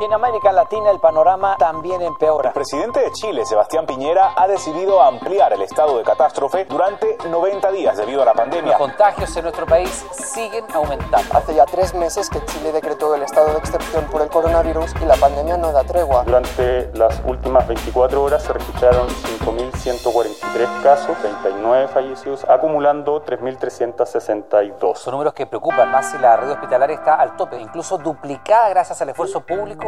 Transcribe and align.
En 0.00 0.12
América 0.12 0.52
Latina 0.52 0.92
el 0.92 1.00
panorama 1.00 1.56
también 1.58 2.00
empeora. 2.00 2.50
El 2.50 2.54
presidente 2.54 3.00
de 3.00 3.10
Chile, 3.10 3.44
Sebastián 3.44 3.84
Piñera, 3.84 4.32
ha 4.36 4.46
decidido 4.46 5.02
ampliar 5.02 5.52
el 5.52 5.62
estado 5.62 5.98
de 5.98 6.04
catástrofe 6.04 6.66
durante 6.66 7.18
90 7.28 7.72
días 7.72 7.96
debido 7.96 8.22
a 8.22 8.24
la 8.24 8.32
pandemia. 8.32 8.78
Los 8.78 8.80
contagios 8.80 9.36
en 9.36 9.42
nuestro 9.42 9.66
país 9.66 10.06
siguen 10.12 10.64
aumentando. 10.72 11.36
Hace 11.36 11.52
ya 11.52 11.64
tres 11.66 11.94
meses 11.94 12.30
que 12.30 12.44
Chile 12.44 12.70
decretó 12.70 13.12
el 13.16 13.24
estado 13.24 13.52
de 13.54 13.58
excepción 13.58 14.04
por 14.04 14.22
el 14.22 14.28
coronavirus 14.28 14.94
y 15.02 15.04
la 15.04 15.16
pandemia 15.16 15.56
no 15.56 15.72
da 15.72 15.82
tregua. 15.82 16.22
Durante 16.22 16.92
las 16.94 17.20
últimas 17.24 17.66
24 17.66 18.22
horas 18.22 18.44
se 18.44 18.52
registraron 18.52 19.08
5.143 19.08 20.82
casos, 20.84 21.18
39 21.18 21.88
fallecidos, 21.88 22.44
acumulando 22.48 23.24
3.362. 23.24 24.94
Son 24.94 25.10
números 25.10 25.34
que 25.34 25.44
preocupan 25.46 25.90
más 25.90 26.12
si 26.12 26.18
la 26.18 26.36
red 26.36 26.52
hospitalaria 26.52 26.94
está 26.94 27.16
al 27.16 27.34
tope, 27.36 27.60
incluso 27.60 27.98
duplicada 27.98 28.68
gracias 28.68 29.02
al 29.02 29.08
esfuerzo 29.08 29.40
público 29.40 29.87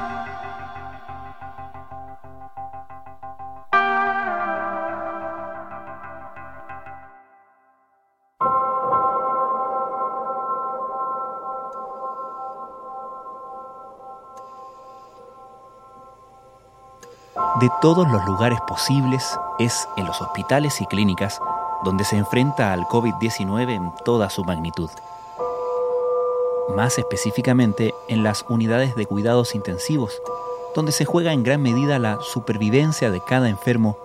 De 17.59 17.69
todos 17.81 18.09
los 18.09 18.25
lugares 18.25 18.61
posibles 18.61 19.37
es 19.59 19.85
en 19.97 20.05
los 20.05 20.21
hospitales 20.21 20.79
y 20.79 20.85
clínicas 20.85 21.37
donde 21.83 22.05
se 22.05 22.15
enfrenta 22.15 22.71
al 22.71 22.87
COVID-19 22.87 23.71
en 23.71 23.91
toda 24.05 24.29
su 24.29 24.45
magnitud. 24.45 24.89
Más 26.77 26.97
específicamente 26.97 27.93
en 28.07 28.23
las 28.23 28.45
unidades 28.47 28.95
de 28.95 29.05
cuidados 29.05 29.53
intensivos, 29.53 30.21
donde 30.75 30.93
se 30.93 31.03
juega 31.03 31.33
en 31.33 31.43
gran 31.43 31.61
medida 31.61 31.99
la 31.99 32.19
supervivencia 32.21 33.11
de 33.11 33.19
cada 33.19 33.49
enfermo 33.49 33.97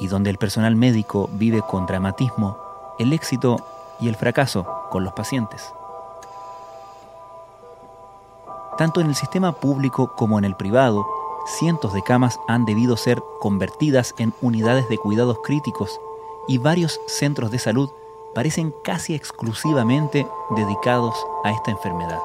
y 0.00 0.06
donde 0.06 0.30
el 0.30 0.38
personal 0.38 0.74
médico 0.74 1.28
vive 1.32 1.60
con 1.60 1.84
dramatismo 1.84 2.56
el 2.98 3.12
éxito 3.12 3.58
y 4.00 4.08
el 4.08 4.16
fracaso 4.16 4.66
con 4.90 5.04
los 5.04 5.12
pacientes. 5.12 5.74
Tanto 8.78 9.02
en 9.02 9.08
el 9.08 9.14
sistema 9.14 9.52
público 9.52 10.14
como 10.16 10.38
en 10.38 10.46
el 10.46 10.54
privado, 10.54 11.17
cientos 11.48 11.92
de 11.92 12.02
camas 12.02 12.38
han 12.46 12.64
debido 12.64 12.96
ser 12.96 13.22
convertidas 13.40 14.14
en 14.18 14.32
unidades 14.42 14.88
de 14.88 14.98
cuidados 14.98 15.38
críticos 15.42 16.00
y 16.46 16.58
varios 16.58 17.00
centros 17.06 17.50
de 17.50 17.58
salud 17.58 17.90
parecen 18.34 18.74
casi 18.84 19.14
exclusivamente 19.14 20.26
dedicados 20.50 21.14
a 21.44 21.52
esta 21.52 21.70
enfermedad. 21.70 22.18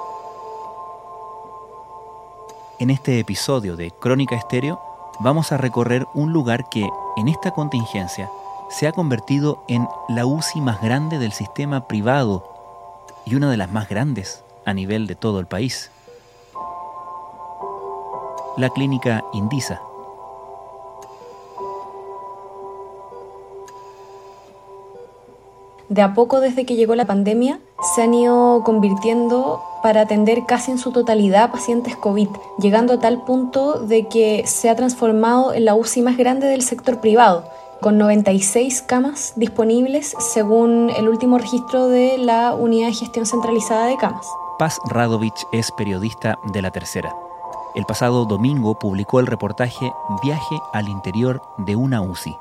En 2.79 2.89
este 2.89 3.19
episodio 3.19 3.75
de 3.75 3.91
Crónica 3.91 4.35
Estéreo 4.35 4.79
vamos 5.19 5.51
a 5.51 5.57
recorrer 5.57 6.07
un 6.13 6.33
lugar 6.33 6.69
que, 6.69 6.87
en 7.17 7.27
esta 7.27 7.51
contingencia, 7.51 8.29
se 8.69 8.87
ha 8.87 8.91
convertido 8.91 9.63
en 9.67 9.87
la 10.09 10.25
UCI 10.25 10.61
más 10.61 10.81
grande 10.81 11.19
del 11.19 11.31
sistema 11.31 11.87
privado 11.87 12.43
y 13.25 13.35
una 13.35 13.49
de 13.49 13.57
las 13.57 13.71
más 13.71 13.87
grandes 13.87 14.43
a 14.65 14.73
nivel 14.73 15.07
de 15.07 15.15
todo 15.15 15.39
el 15.39 15.45
país 15.45 15.91
la 18.57 18.69
clínica 18.69 19.23
Indisa. 19.33 19.81
De 25.89 26.01
a 26.01 26.13
poco 26.13 26.39
desde 26.39 26.65
que 26.65 26.75
llegó 26.75 26.95
la 26.95 27.05
pandemia 27.05 27.59
se 27.93 28.01
han 28.01 28.13
ido 28.13 28.63
convirtiendo 28.63 29.61
para 29.83 30.01
atender 30.01 30.45
casi 30.47 30.71
en 30.71 30.77
su 30.77 30.91
totalidad 30.91 31.51
pacientes 31.51 31.95
COVID, 31.95 32.29
llegando 32.57 32.93
a 32.93 32.99
tal 32.99 33.23
punto 33.23 33.79
de 33.79 34.07
que 34.07 34.43
se 34.47 34.69
ha 34.69 34.75
transformado 34.75 35.53
en 35.53 35.65
la 35.65 35.75
UCI 35.75 36.01
más 36.01 36.17
grande 36.17 36.47
del 36.47 36.61
sector 36.61 36.99
privado, 36.99 37.43
con 37.81 37.97
96 37.97 38.81
camas 38.81 39.33
disponibles 39.35 40.15
según 40.19 40.89
el 40.97 41.09
último 41.09 41.37
registro 41.37 41.87
de 41.87 42.17
la 42.17 42.55
Unidad 42.55 42.87
de 42.87 42.93
Gestión 42.93 43.25
Centralizada 43.25 43.87
de 43.87 43.97
Camas. 43.97 44.25
Paz 44.57 44.79
Radovich 44.85 45.45
es 45.51 45.71
periodista 45.71 46.39
de 46.53 46.61
La 46.61 46.71
Tercera. 46.71 47.13
El 47.75 47.85
pasado 47.85 48.25
domingo 48.25 48.77
publicó 48.77 49.19
el 49.19 49.25
reportaje 49.25 49.91
Viaje 50.21 50.55
al 50.73 50.89
interior 50.89 51.41
de 51.57 51.75
una 51.75 52.01
UCI. 52.01 52.35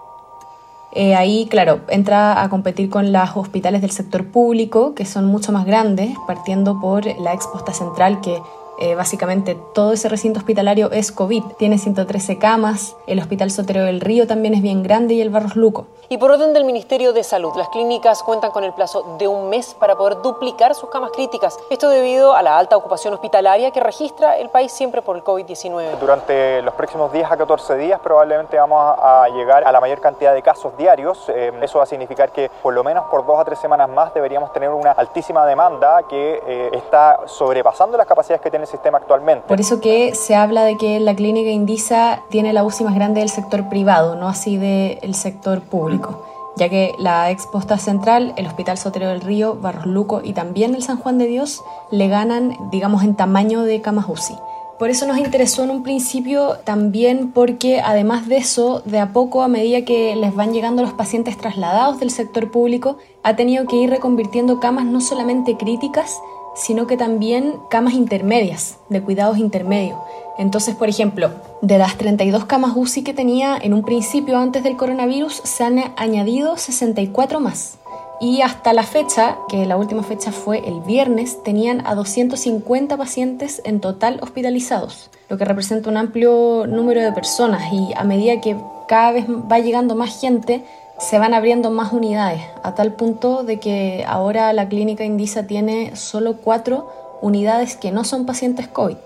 Eh, 0.94 1.14
ahí, 1.14 1.46
claro, 1.48 1.80
entra 1.88 2.42
a 2.42 2.50
competir 2.50 2.90
con 2.90 3.12
los 3.12 3.30
hospitales 3.34 3.80
del 3.80 3.90
sector 3.90 4.26
público, 4.30 4.94
que 4.94 5.06
son 5.06 5.24
mucho 5.24 5.50
más 5.50 5.64
grandes, 5.64 6.14
partiendo 6.26 6.78
por 6.80 7.06
la 7.06 7.32
exposta 7.32 7.72
central, 7.72 8.20
que 8.20 8.42
eh, 8.78 8.94
básicamente 8.94 9.56
todo 9.74 9.92
ese 9.92 10.08
recinto 10.08 10.38
hospitalario 10.38 10.90
es 10.90 11.12
COVID. 11.12 11.42
Tiene 11.58 11.78
113 11.78 12.38
camas, 12.38 12.96
el 13.06 13.18
Hospital 13.18 13.50
Sotero 13.50 13.84
del 13.84 14.00
Río 14.00 14.26
también 14.26 14.54
es 14.54 14.62
bien 14.62 14.82
grande 14.82 15.14
y 15.14 15.20
el 15.20 15.30
Barros 15.30 15.56
Luco. 15.56 15.86
Y 16.08 16.18
por 16.18 16.30
orden 16.30 16.52
del 16.52 16.64
Ministerio 16.64 17.14
de 17.14 17.24
Salud, 17.24 17.54
las 17.56 17.70
clínicas 17.70 18.22
cuentan 18.22 18.50
con 18.50 18.64
el 18.64 18.74
plazo 18.74 19.16
de 19.18 19.26
un 19.28 19.48
mes 19.48 19.74
para 19.74 19.96
poder 19.96 20.20
duplicar 20.20 20.74
sus 20.74 20.90
camas 20.90 21.10
críticas. 21.12 21.58
Esto 21.70 21.88
debido 21.88 22.34
a 22.34 22.42
la 22.42 22.58
alta 22.58 22.76
ocupación 22.76 23.14
hospitalaria 23.14 23.70
que 23.70 23.80
registra 23.80 24.36
el 24.36 24.50
país 24.50 24.72
siempre 24.72 25.00
por 25.00 25.16
el 25.16 25.24
COVID-19. 25.24 25.98
Durante 25.98 26.60
los 26.60 26.74
próximos 26.74 27.10
10 27.12 27.30
a 27.30 27.36
14 27.38 27.76
días 27.76 27.98
probablemente 28.00 28.58
vamos 28.58 28.94
a 28.98 29.26
llegar 29.34 29.64
a 29.64 29.72
la 29.72 29.80
mayor 29.80 30.02
cantidad 30.02 30.34
de 30.34 30.42
casos 30.42 30.76
diarios. 30.76 31.30
Eh, 31.30 31.50
eso 31.62 31.78
va 31.78 31.84
a 31.84 31.86
significar 31.86 32.30
que 32.30 32.50
por 32.62 32.74
lo 32.74 32.84
menos 32.84 33.04
por 33.06 33.24
dos 33.24 33.40
a 33.40 33.44
tres 33.46 33.58
semanas 33.58 33.88
más 33.88 34.12
deberíamos 34.12 34.52
tener 34.52 34.68
una 34.68 34.92
altísima 34.92 35.46
demanda 35.46 36.02
que 36.10 36.42
eh, 36.46 36.70
está 36.74 37.20
sobrepasando 37.24 37.96
las 37.96 38.06
capacidades 38.06 38.42
que 38.42 38.50
sistema 38.66 38.98
actualmente. 38.98 39.46
Por 39.48 39.60
eso 39.60 39.80
que 39.80 40.14
se 40.14 40.34
habla 40.34 40.64
de 40.64 40.76
que 40.76 41.00
la 41.00 41.14
clínica 41.14 41.50
Indisa 41.50 42.22
tiene 42.30 42.52
la 42.52 42.64
UCI 42.64 42.84
más 42.84 42.94
grande 42.94 43.20
del 43.20 43.28
sector 43.28 43.68
privado, 43.68 44.14
no 44.16 44.28
así 44.28 44.56
del 44.56 45.14
sector 45.14 45.60
público 45.62 46.26
ya 46.56 46.68
que 46.68 46.94
la 46.98 47.30
exposta 47.30 47.78
central, 47.78 48.34
el 48.36 48.46
Hospital 48.46 48.76
Sotero 48.78 49.08
del 49.08 49.22
Río, 49.22 49.56
Barros 49.56 49.86
Luco 49.86 50.20
y 50.22 50.32
también 50.32 50.74
el 50.74 50.82
San 50.82 50.98
Juan 50.98 51.18
de 51.18 51.26
Dios 51.26 51.64
le 51.90 52.08
ganan, 52.08 52.56
digamos, 52.70 53.04
en 53.04 53.14
tamaño 53.14 53.62
de 53.62 53.80
camas 53.80 54.06
UCI. 54.08 54.36
Por 54.78 54.90
eso 54.90 55.06
nos 55.06 55.18
interesó 55.18 55.62
en 55.62 55.70
un 55.70 55.82
principio 55.84 56.56
también 56.64 57.30
porque 57.30 57.80
además 57.80 58.26
de 58.26 58.38
eso, 58.38 58.82
de 58.84 58.98
a 58.98 59.12
poco, 59.12 59.42
a 59.42 59.48
medida 59.48 59.84
que 59.84 60.16
les 60.16 60.34
van 60.34 60.52
llegando 60.52 60.82
los 60.82 60.92
pacientes 60.92 61.36
trasladados 61.36 62.00
del 62.00 62.10
sector 62.10 62.50
público, 62.50 62.96
ha 63.22 63.36
tenido 63.36 63.66
que 63.66 63.76
ir 63.76 63.90
reconvirtiendo 63.90 64.58
camas 64.58 64.84
no 64.84 65.00
solamente 65.00 65.56
críticas, 65.56 66.20
sino 66.54 66.86
que 66.86 66.96
también 66.96 67.56
camas 67.70 67.94
intermedias, 67.94 68.76
de 68.88 69.02
cuidados 69.02 69.38
intermedios. 69.38 69.98
Entonces, 70.38 70.74
por 70.74 70.88
ejemplo, 70.88 71.30
de 71.60 71.78
las 71.78 71.96
32 71.96 72.46
camas 72.46 72.72
UCI 72.74 73.02
que 73.02 73.14
tenía 73.14 73.56
en 73.60 73.74
un 73.74 73.82
principio 73.82 74.38
antes 74.38 74.62
del 74.62 74.76
coronavirus, 74.76 75.34
se 75.44 75.64
han 75.64 75.78
añadido 75.96 76.56
64 76.56 77.40
más. 77.40 77.78
Y 78.20 78.40
hasta 78.42 78.72
la 78.72 78.84
fecha, 78.84 79.36
que 79.48 79.66
la 79.66 79.76
última 79.76 80.04
fecha 80.04 80.30
fue 80.30 80.66
el 80.66 80.80
viernes, 80.80 81.42
tenían 81.42 81.84
a 81.86 81.94
250 81.96 82.96
pacientes 82.96 83.60
en 83.64 83.80
total 83.80 84.20
hospitalizados, 84.22 85.10
lo 85.28 85.36
que 85.36 85.44
representa 85.44 85.90
un 85.90 85.96
amplio 85.96 86.66
número 86.68 87.00
de 87.00 87.10
personas 87.10 87.72
y 87.72 87.92
a 87.96 88.04
medida 88.04 88.40
que 88.40 88.56
cada 88.86 89.10
vez 89.12 89.26
va 89.26 89.58
llegando 89.58 89.96
más 89.96 90.20
gente, 90.20 90.62
se 91.02 91.18
van 91.18 91.34
abriendo 91.34 91.70
más 91.70 91.92
unidades, 91.92 92.42
a 92.62 92.76
tal 92.76 92.92
punto 92.92 93.42
de 93.42 93.58
que 93.58 94.04
ahora 94.06 94.52
la 94.52 94.68
clínica 94.68 95.04
Indisa 95.04 95.48
tiene 95.48 95.96
solo 95.96 96.36
cuatro 96.36 97.18
unidades 97.20 97.76
que 97.76 97.90
no 97.90 98.04
son 98.04 98.24
pacientes 98.24 98.68
COVID. 98.68 98.96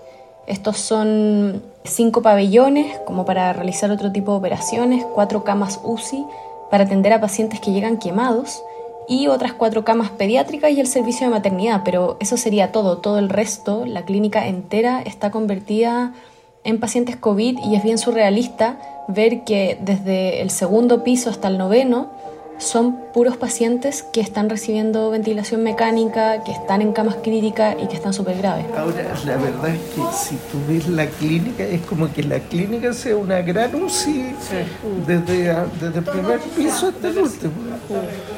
Estos 0.45 0.77
son 0.77 1.63
cinco 1.83 2.21
pabellones 2.21 2.99
como 2.99 3.25
para 3.25 3.51
realizar 3.51 3.89
otro 3.89 4.11
tipo 4.11 4.31
de 4.31 4.37
operaciones, 4.37 5.05
cuatro 5.15 5.43
camas 5.43 5.79
UCI 5.83 6.23
para 6.69 6.83
atender 6.83 7.13
a 7.13 7.19
pacientes 7.19 7.59
que 7.59 7.71
llegan 7.71 7.97
quemados 7.97 8.61
y 9.09 9.27
otras 9.27 9.53
cuatro 9.53 9.83
camas 9.83 10.11
pediátricas 10.11 10.71
y 10.71 10.79
el 10.79 10.87
servicio 10.87 11.25
de 11.25 11.31
maternidad, 11.31 11.81
pero 11.83 12.17
eso 12.19 12.37
sería 12.37 12.71
todo, 12.71 12.99
todo 12.99 13.17
el 13.17 13.29
resto, 13.29 13.85
la 13.87 14.05
clínica 14.05 14.47
entera 14.47 15.01
está 15.01 15.31
convertida 15.31 16.13
en 16.63 16.79
pacientes 16.79 17.15
COVID 17.15 17.57
y 17.63 17.75
es 17.75 17.83
bien 17.83 17.97
surrealista 17.97 18.77
ver 19.07 19.43
que 19.43 19.77
desde 19.81 20.41
el 20.41 20.49
segundo 20.49 21.03
piso 21.03 21.29
hasta 21.29 21.47
el 21.47 21.57
noveno 21.57 22.09
son 22.57 22.97
puros 23.13 23.37
pacientes 23.37 24.03
que 24.03 24.19
están 24.19 24.49
recibiendo 24.49 25.11
ventilación 25.11 25.63
mecánica, 25.63 26.43
que 26.43 26.51
están 26.51 26.81
en 26.81 26.91
camas 26.91 27.17
críticas 27.23 27.75
y 27.81 27.87
que 27.87 27.95
están 27.95 28.13
súper 28.13 28.37
graves. 28.37 28.65
Ahora, 28.75 29.13
la 29.25 29.37
verdad 29.37 29.69
es 29.69 29.79
que 29.79 30.01
si 30.17 30.35
tú 30.51 30.57
ves 30.67 30.87
la 30.87 31.05
clínica, 31.05 31.63
es 31.63 31.81
como 31.81 32.11
que 32.11 32.23
la 32.23 32.39
clínica 32.39 32.93
sea 32.93 33.15
una 33.15 33.41
gran 33.41 33.75
UCI 33.75 34.33
desde, 35.05 35.55
desde 35.79 35.99
el 35.99 36.03
primer 36.03 36.39
piso 36.55 36.87
hasta 36.87 37.07
el 37.07 37.17
último. 37.19 37.53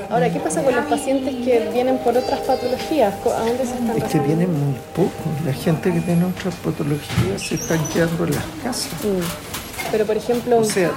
Ahora, 0.09 0.31
¿qué 0.31 0.39
pasa 0.39 0.63
con 0.63 0.75
los 0.75 0.85
pacientes 0.85 1.35
que 1.35 1.69
vienen 1.73 1.97
por 1.99 2.17
otras 2.17 2.41
patologías? 2.41 3.13
¿A 3.25 3.39
dónde 3.39 3.65
se 3.65 3.73
están 3.73 3.97
Es 3.97 4.03
que 4.03 4.19
vienen 4.19 4.51
muy 4.51 4.75
pocos. 4.95 5.45
La 5.45 5.53
gente 5.53 5.93
que 5.93 6.01
tiene 6.01 6.25
otras 6.25 6.55
patologías 6.55 7.41
se 7.41 7.55
están 7.55 7.79
quedando 7.93 8.25
en 8.25 8.31
las 8.31 8.45
casas. 8.63 8.93
Mm. 9.03 9.58
Pero, 9.91 10.05
por 10.05 10.17
ejemplo... 10.17 10.59
O 10.59 10.63
sea, 10.63 10.91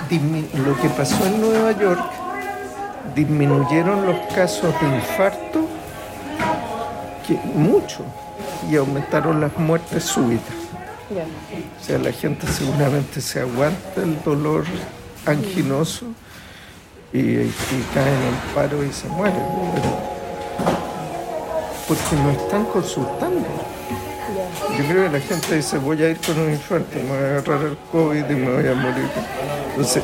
lo 0.66 0.80
que 0.80 0.88
pasó 0.90 1.26
en 1.26 1.40
Nueva 1.40 1.72
York 1.72 2.02
disminuyeron 3.14 4.06
los 4.06 4.16
casos 4.34 4.74
de 4.80 4.86
infarto 4.88 5.66
que, 7.26 7.34
mucho 7.54 8.04
y 8.70 8.76
aumentaron 8.76 9.40
las 9.40 9.56
muertes 9.58 10.04
súbitas. 10.04 10.54
O 11.10 11.84
sea, 11.84 11.98
la 11.98 12.12
gente 12.12 12.46
seguramente 12.46 13.20
se 13.20 13.40
aguanta 13.40 14.02
el 14.02 14.22
dolor 14.22 14.64
anginoso 15.26 16.06
y, 17.12 17.34
cae 17.92 18.08
en 18.08 18.22
el 18.22 18.54
paro 18.54 18.82
y 18.82 18.92
se 18.92 19.08
muere. 19.08 19.36
porque 21.86 22.16
no 22.16 22.30
están 22.30 22.64
consultando. 22.66 23.46
Yo 24.78 24.84
creo 24.88 25.04
que 25.04 25.18
la 25.18 25.20
gente 25.20 25.56
dice, 25.56 25.78
voy 25.78 26.02
a 26.02 26.10
ir 26.10 26.18
con 26.18 26.38
un 26.38 26.50
infarto, 26.50 26.96
me 26.96 27.08
voy 27.08 27.16
a 27.18 27.38
agarrar 27.38 27.62
el 27.62 27.76
COVID 27.90 28.30
y 28.30 28.34
me 28.34 28.50
voy 28.50 28.66
a 28.66 28.74
morir. 28.74 29.08
Entonces, 29.70 30.02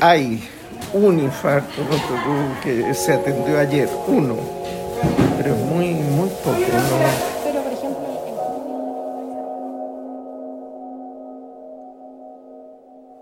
hay 0.00 0.48
un 0.92 1.18
infarto 1.18 1.82
que 2.62 2.94
se 2.94 3.14
atendió 3.14 3.58
ayer, 3.58 3.88
uno, 4.06 4.36
pero 5.36 5.56
muy, 5.56 5.94
muy 5.94 6.28
poco. 6.44 6.56
Ejemplo, 6.58 7.30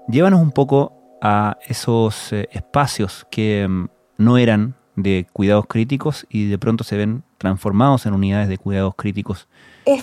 Llévanos 0.09 0.41
un 0.41 0.53
poco 0.53 1.19
a 1.21 1.59
esos 1.67 2.33
eh, 2.33 2.49
espacios 2.53 3.27
que 3.31 3.67
mm, 3.69 3.89
no 4.17 4.39
eran 4.39 4.75
de 4.97 5.27
cuidados 5.33 5.67
críticos 5.67 6.27
y 6.31 6.49
de 6.49 6.59
pronto 6.59 6.83
se 6.83 6.97
ven 6.97 7.25
transformados 7.37 8.07
en 8.07 8.15
unidades 8.15 8.49
de 8.49 8.59
cuidados 8.59 8.95
críticos 8.97 9.49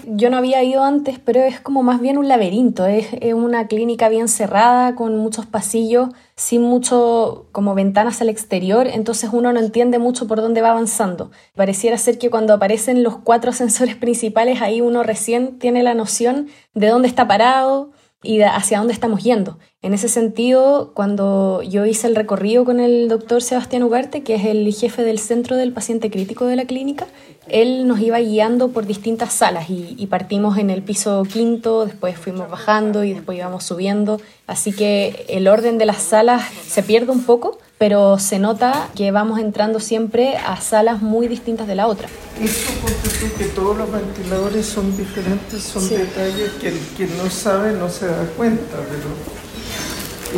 yo 0.08 0.30
no 0.30 0.38
había 0.38 0.64
ido 0.64 0.84
antes, 0.84 1.20
pero 1.20 1.42
es 1.42 1.60
como 1.60 1.84
más 1.84 2.02
bien 2.02 2.18
un 2.18 2.28
laberinto, 2.28 2.86
es, 2.86 3.08
una 3.34 3.68
clínica 3.68 4.10
bien 4.10 4.28
cerrada, 4.28 4.96
con 4.96 5.18
muchos 5.18 5.46
pasillos, 5.46 6.10
sin 6.36 6.62
mucho 6.62 7.46
como 7.52 7.76
ventanas 7.76 8.22
al 8.22 8.30
exterior, 8.30 8.88
entonces 8.88 9.30
uno 9.32 9.54
no 9.54 9.60
entiende 9.60 10.00
mucho 10.00 10.28
por 10.28 10.42
dónde 10.42 10.62
va 10.62 10.72
avanzando. 10.72 11.32
Pareciera 11.56 11.98
ser 11.98 12.18
que 12.18 12.30
cuando 12.30 12.54
aparecen 12.54 13.04
los 13.04 13.18
cuatro 13.18 13.50
ascensores 13.52 13.96
principales, 13.96 14.62
ahí 14.62 14.82
uno 14.82 15.04
recién 15.04 15.60
tiene 15.60 15.84
la 15.84 15.94
noción 15.94 16.48
de 16.74 16.88
dónde 16.88 17.08
está 17.08 17.28
parado 17.28 17.92
y 18.24 18.42
hacia 18.42 18.80
dónde 18.80 18.94
estamos 18.94 19.24
yendo. 19.24 19.60
En 19.82 19.94
ese 19.94 20.10
sentido, 20.10 20.92
cuando 20.96 21.62
yo 21.62 21.86
hice 21.86 22.08
el 22.08 22.16
recorrido 22.16 22.66
con 22.66 22.80
el 22.80 23.08
doctor 23.08 23.42
Sebastián 23.44 23.84
Ugarte, 23.84 24.24
que 24.24 24.36
es 24.36 24.46
el 24.46 24.74
jefe 24.74 25.04
del 25.04 25.20
centro 25.20 25.56
del 25.56 25.74
paciente 25.74 26.10
crítico 26.10 26.46
de 26.46 26.56
la 26.56 26.66
clínica, 26.66 27.06
él 27.48 27.88
nos 27.88 28.00
iba 28.00 28.20
guiando 28.20 28.70
por 28.70 28.88
distintas 28.88 29.34
salas 29.34 29.70
y, 29.70 30.08
partimos 30.08 30.58
en 30.58 30.72
el 30.72 30.82
piso 30.82 31.24
quinto, 31.24 31.86
después 31.86 32.18
fuimos 32.18 32.50
bajando 32.50 33.04
y 33.04 33.14
después 33.14 33.38
íbamos 33.38 33.64
subiendo. 33.64 34.20
Así 34.48 34.72
que 34.72 35.26
el 35.30 35.48
orden 35.48 35.78
de 35.78 35.86
las 35.86 36.02
salas 36.02 36.44
se 36.68 36.82
pierde 36.82 37.12
un 37.12 37.24
poco, 37.24 37.60
pero 37.78 38.18
se 38.20 38.40
nota 38.40 38.90
que 38.96 39.12
vamos 39.12 39.40
entrando 39.40 39.80
siempre 39.80 40.36
a 40.38 40.60
salas 40.62 41.02
muy 41.02 41.28
distintas 41.28 41.68
de 41.68 41.76
la 41.76 41.88
otra. 41.88 42.08
Eso 42.42 42.72
porque 42.82 43.10
tú 43.10 43.28
que 43.38 43.46
todos 43.46 43.78
los 43.78 43.92
ventiladores 43.92 44.66
son 44.66 44.96
diferentes, 44.96 45.64
son 45.64 45.90
detalles 45.90 46.52
que 46.62 46.70
el 46.70 46.80
que 46.98 47.08
no 47.08 47.30
sabe 47.30 47.74
no 47.74 47.90
se 47.90 48.08
da 48.08 48.26
cuenta, 48.38 48.78
pero 48.90 49.10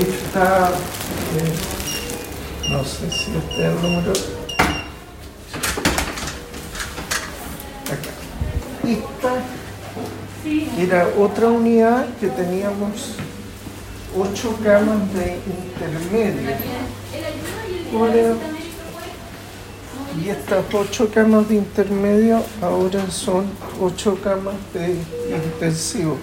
está, 0.08 0.70
eh, 0.70 1.54
no 2.70 2.84
sé 2.84 3.12
si 3.12 3.36
este 3.36 3.54
es 3.54 3.60
el 3.60 3.76
número 3.82 4.14
Esta 8.84 9.34
era 10.78 11.08
otra 11.18 11.48
unidad 11.48 12.06
que 12.22 12.28
teníamos 12.28 13.16
ocho 14.18 14.58
camas 14.64 15.14
de 15.14 15.40
intermedio. 15.46 16.52
Y 20.24 20.30
estas 20.30 20.66
ocho 20.74 21.10
camas 21.14 21.48
de 21.50 21.56
intermedio 21.56 22.42
ahora 22.62 23.10
son 23.10 23.46
ocho 23.82 24.18
camas 24.24 24.56
de 24.74 24.96
intensivo. 25.34 26.18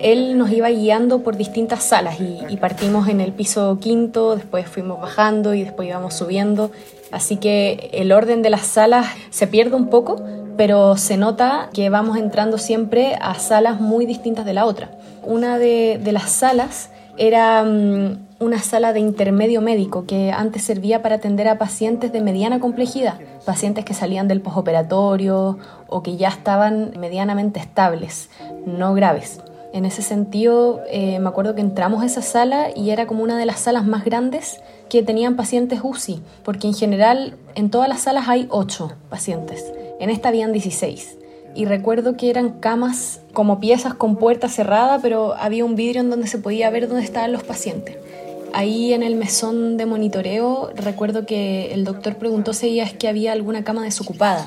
Él 0.00 0.38
nos 0.38 0.50
iba 0.50 0.68
guiando 0.68 1.22
por 1.22 1.36
distintas 1.36 1.82
salas 1.82 2.16
y, 2.20 2.56
partimos 2.56 3.08
en 3.08 3.20
el 3.20 3.32
piso 3.32 3.78
quinto, 3.80 4.36
después 4.36 4.66
fuimos 4.68 5.00
bajando 5.00 5.54
y 5.54 5.64
después 5.64 5.88
íbamos 5.88 6.14
subiendo. 6.14 6.70
Así 7.10 7.36
que 7.36 7.90
el 7.92 8.12
orden 8.12 8.42
de 8.42 8.50
las 8.50 8.62
salas 8.62 9.06
se 9.30 9.46
pierde 9.46 9.76
un 9.76 9.88
poco, 9.88 10.22
pero 10.56 10.96
se 10.96 11.16
nota 11.16 11.68
que 11.72 11.90
vamos 11.90 12.16
entrando 12.16 12.58
siempre 12.58 13.16
a 13.20 13.34
salas 13.34 13.80
muy 13.80 14.06
distintas 14.06 14.44
de 14.44 14.54
la 14.54 14.66
otra. 14.66 14.90
Una 15.24 15.58
de, 15.58 16.00
las 16.12 16.30
salas 16.30 16.90
era 17.16 17.64
mm, 17.64 18.26
una 18.40 18.58
sala 18.60 18.92
de 18.92 19.00
intermedio 19.00 19.60
médico 19.60 20.04
que 20.06 20.32
antes 20.32 20.62
servía 20.62 21.02
para 21.02 21.16
atender 21.16 21.48
a 21.48 21.58
pacientes 21.58 22.12
de 22.12 22.20
mediana 22.20 22.60
complejidad, 22.60 23.18
pacientes 23.44 23.84
que 23.84 23.94
salían 23.94 24.28
del 24.28 24.40
posoperatorio 24.40 25.58
o 25.88 26.02
que 26.02 26.16
ya 26.16 26.28
estaban 26.28 26.92
medianamente 26.98 27.60
estables, 27.60 28.30
no 28.66 28.94
graves. 28.94 29.40
En 29.72 29.86
ese 29.86 30.02
sentido, 30.02 30.82
eh, 30.90 31.18
me 31.18 31.28
acuerdo 31.28 31.54
que 31.54 31.62
entramos 31.62 32.02
a 32.02 32.06
esa 32.06 32.20
sala 32.20 32.68
y 32.76 32.90
era 32.90 33.06
como 33.06 33.22
una 33.22 33.38
de 33.38 33.46
las 33.46 33.60
salas 33.60 33.86
más 33.86 34.04
grandes 34.04 34.60
que 34.90 35.02
tenían 35.02 35.34
pacientes 35.34 35.80
UCI, 35.82 36.20
porque 36.44 36.66
en 36.66 36.74
general 36.74 37.36
en 37.54 37.70
todas 37.70 37.88
las 37.88 38.02
salas 38.02 38.28
hay 38.28 38.46
8 38.50 38.92
pacientes. 39.08 39.72
En 39.98 40.10
esta 40.10 40.28
habían 40.28 40.52
16. 40.52 41.16
Y 41.54 41.66
recuerdo 41.66 42.16
que 42.16 42.30
eran 42.30 42.60
camas 42.60 43.20
como 43.32 43.60
piezas 43.60 43.94
con 43.94 44.16
puerta 44.16 44.48
cerrada, 44.48 45.00
pero 45.00 45.34
había 45.34 45.64
un 45.64 45.76
vidrio 45.76 46.00
en 46.00 46.10
donde 46.10 46.26
se 46.26 46.38
podía 46.38 46.70
ver 46.70 46.88
dónde 46.88 47.04
estaban 47.04 47.32
los 47.32 47.44
pacientes. 47.44 47.96
Ahí 48.54 48.92
en 48.92 49.02
el 49.02 49.16
mesón 49.16 49.76
de 49.76 49.86
monitoreo 49.86 50.70
recuerdo 50.74 51.24
que 51.24 51.72
el 51.72 51.84
doctor 51.84 52.16
preguntó 52.16 52.52
si 52.52 52.80
es 52.80 52.92
que 52.92 53.08
había 53.08 53.32
alguna 53.32 53.64
cama 53.64 53.82
desocupada 53.82 54.46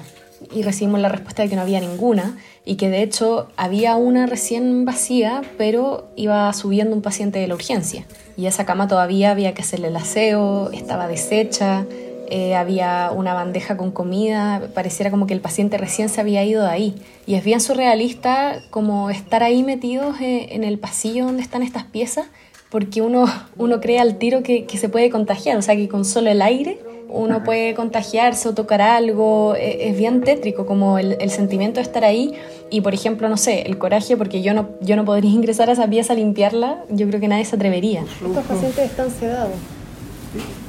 y 0.53 0.61
recibimos 0.61 0.99
la 0.99 1.09
respuesta 1.09 1.43
de 1.43 1.49
que 1.49 1.55
no 1.55 1.63
había 1.63 1.79
ninguna 1.79 2.37
y 2.65 2.75
que 2.75 2.89
de 2.89 3.01
hecho 3.01 3.47
había 3.55 3.95
una 3.95 4.25
recién 4.25 4.85
vacía, 4.85 5.41
pero 5.57 6.07
iba 6.15 6.51
subiendo 6.53 6.95
un 6.95 7.01
paciente 7.01 7.39
de 7.39 7.47
la 7.47 7.55
urgencia. 7.55 8.05
Y 8.37 8.47
esa 8.47 8.65
cama 8.65 8.87
todavía 8.87 9.31
había 9.31 9.53
que 9.53 9.61
hacerle 9.61 9.87
el 9.87 9.95
aseo, 9.95 10.71
estaba 10.71 11.07
deshecha, 11.07 11.85
eh, 12.29 12.55
había 12.55 13.11
una 13.15 13.33
bandeja 13.33 13.77
con 13.77 13.91
comida, 13.91 14.69
pareciera 14.73 15.11
como 15.11 15.27
que 15.27 15.33
el 15.33 15.41
paciente 15.41 15.77
recién 15.77 16.09
se 16.09 16.21
había 16.21 16.43
ido 16.43 16.63
de 16.63 16.69
ahí. 16.69 16.95
Y 17.25 17.35
es 17.35 17.43
bien 17.43 17.61
surrealista 17.61 18.61
como 18.69 19.09
estar 19.09 19.43
ahí 19.43 19.63
metidos 19.63 20.19
eh, 20.21 20.47
en 20.51 20.63
el 20.63 20.79
pasillo 20.79 21.25
donde 21.25 21.41
están 21.41 21.63
estas 21.63 21.83
piezas, 21.83 22.27
porque 22.69 23.01
uno, 23.01 23.25
uno 23.57 23.81
cree 23.81 23.99
al 23.99 24.17
tiro 24.17 24.43
que, 24.43 24.65
que 24.65 24.77
se 24.77 24.89
puede 24.89 25.09
contagiar, 25.09 25.57
o 25.57 25.61
sea 25.61 25.75
que 25.75 25.87
con 25.87 26.05
solo 26.05 26.29
el 26.29 26.41
aire 26.41 26.79
uno 27.15 27.43
puede 27.43 27.73
contagiarse 27.75 28.49
o 28.49 28.53
tocar 28.53 28.81
algo, 28.81 29.55
e, 29.55 29.89
es, 29.89 29.97
bien 29.97 30.21
tétrico 30.21 30.65
como 30.65 30.97
el, 30.97 31.29
sentimiento 31.29 31.79
de 31.79 31.83
estar 31.83 32.03
ahí 32.03 32.33
y 32.69 32.81
por 32.81 32.93
ejemplo, 32.93 33.29
no 33.29 33.37
sé, 33.37 33.61
el 33.61 33.77
coraje 33.77 34.17
porque 34.17 34.41
yo 34.41 34.53
no, 34.53 34.69
yo 34.81 34.95
no 34.95 35.05
podría 35.05 35.31
ingresar 35.39 35.69
a 35.69 35.73
esa 35.73 35.87
pieza 35.87 36.13
a 36.13 36.15
limpiarla, 36.15 36.83
yo 36.89 37.07
creo 37.07 37.19
que 37.19 37.27
nadie 37.27 37.45
se 37.45 37.55
atrevería. 37.55 38.01
¿Estos 38.01 38.45
pacientes 38.45 38.79
están 38.79 39.11
sedados? 39.11 39.53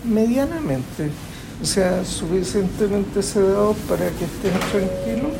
Medianamente, 0.04 1.10
o 1.62 1.64
sea, 1.64 2.04
suficientemente 2.04 3.22
sedados 3.22 3.76
para 3.88 4.08
que 4.10 4.24
estén 4.24 4.52
tranquilos, 4.70 5.32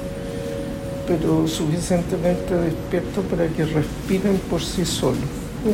pero 1.07 1.47
suficientemente 1.47 2.55
despiertos 2.55 3.25
para 3.27 3.47
que 3.49 3.65
respiren 3.65 4.39
por 4.51 4.63
sí 4.63 4.85
solos. 4.85 5.19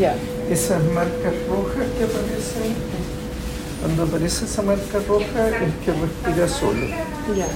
Ya. 0.00 0.14
Esas 0.50 0.82
marcas 0.92 1.34
rojas 1.48 1.86
que 1.96 2.04
aparecen 2.04 2.74
cuando 3.82 4.04
aparece 4.04 4.44
esa 4.44 4.62
marca 4.62 5.00
roja 5.08 5.48
es 5.48 5.74
que 5.84 5.92
respira 5.92 6.48
solo. 6.48 6.86
Ya. 7.36 7.48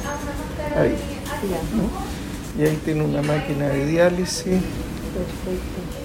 Ahí. 0.80 0.96
Ya. 1.48 2.62
Y 2.64 2.66
ahí 2.66 2.80
tiene 2.84 3.04
una 3.04 3.22
máquina 3.22 3.68
de 3.68 3.86
diálisis. 3.86 4.44
Perfecto. 4.44 5.95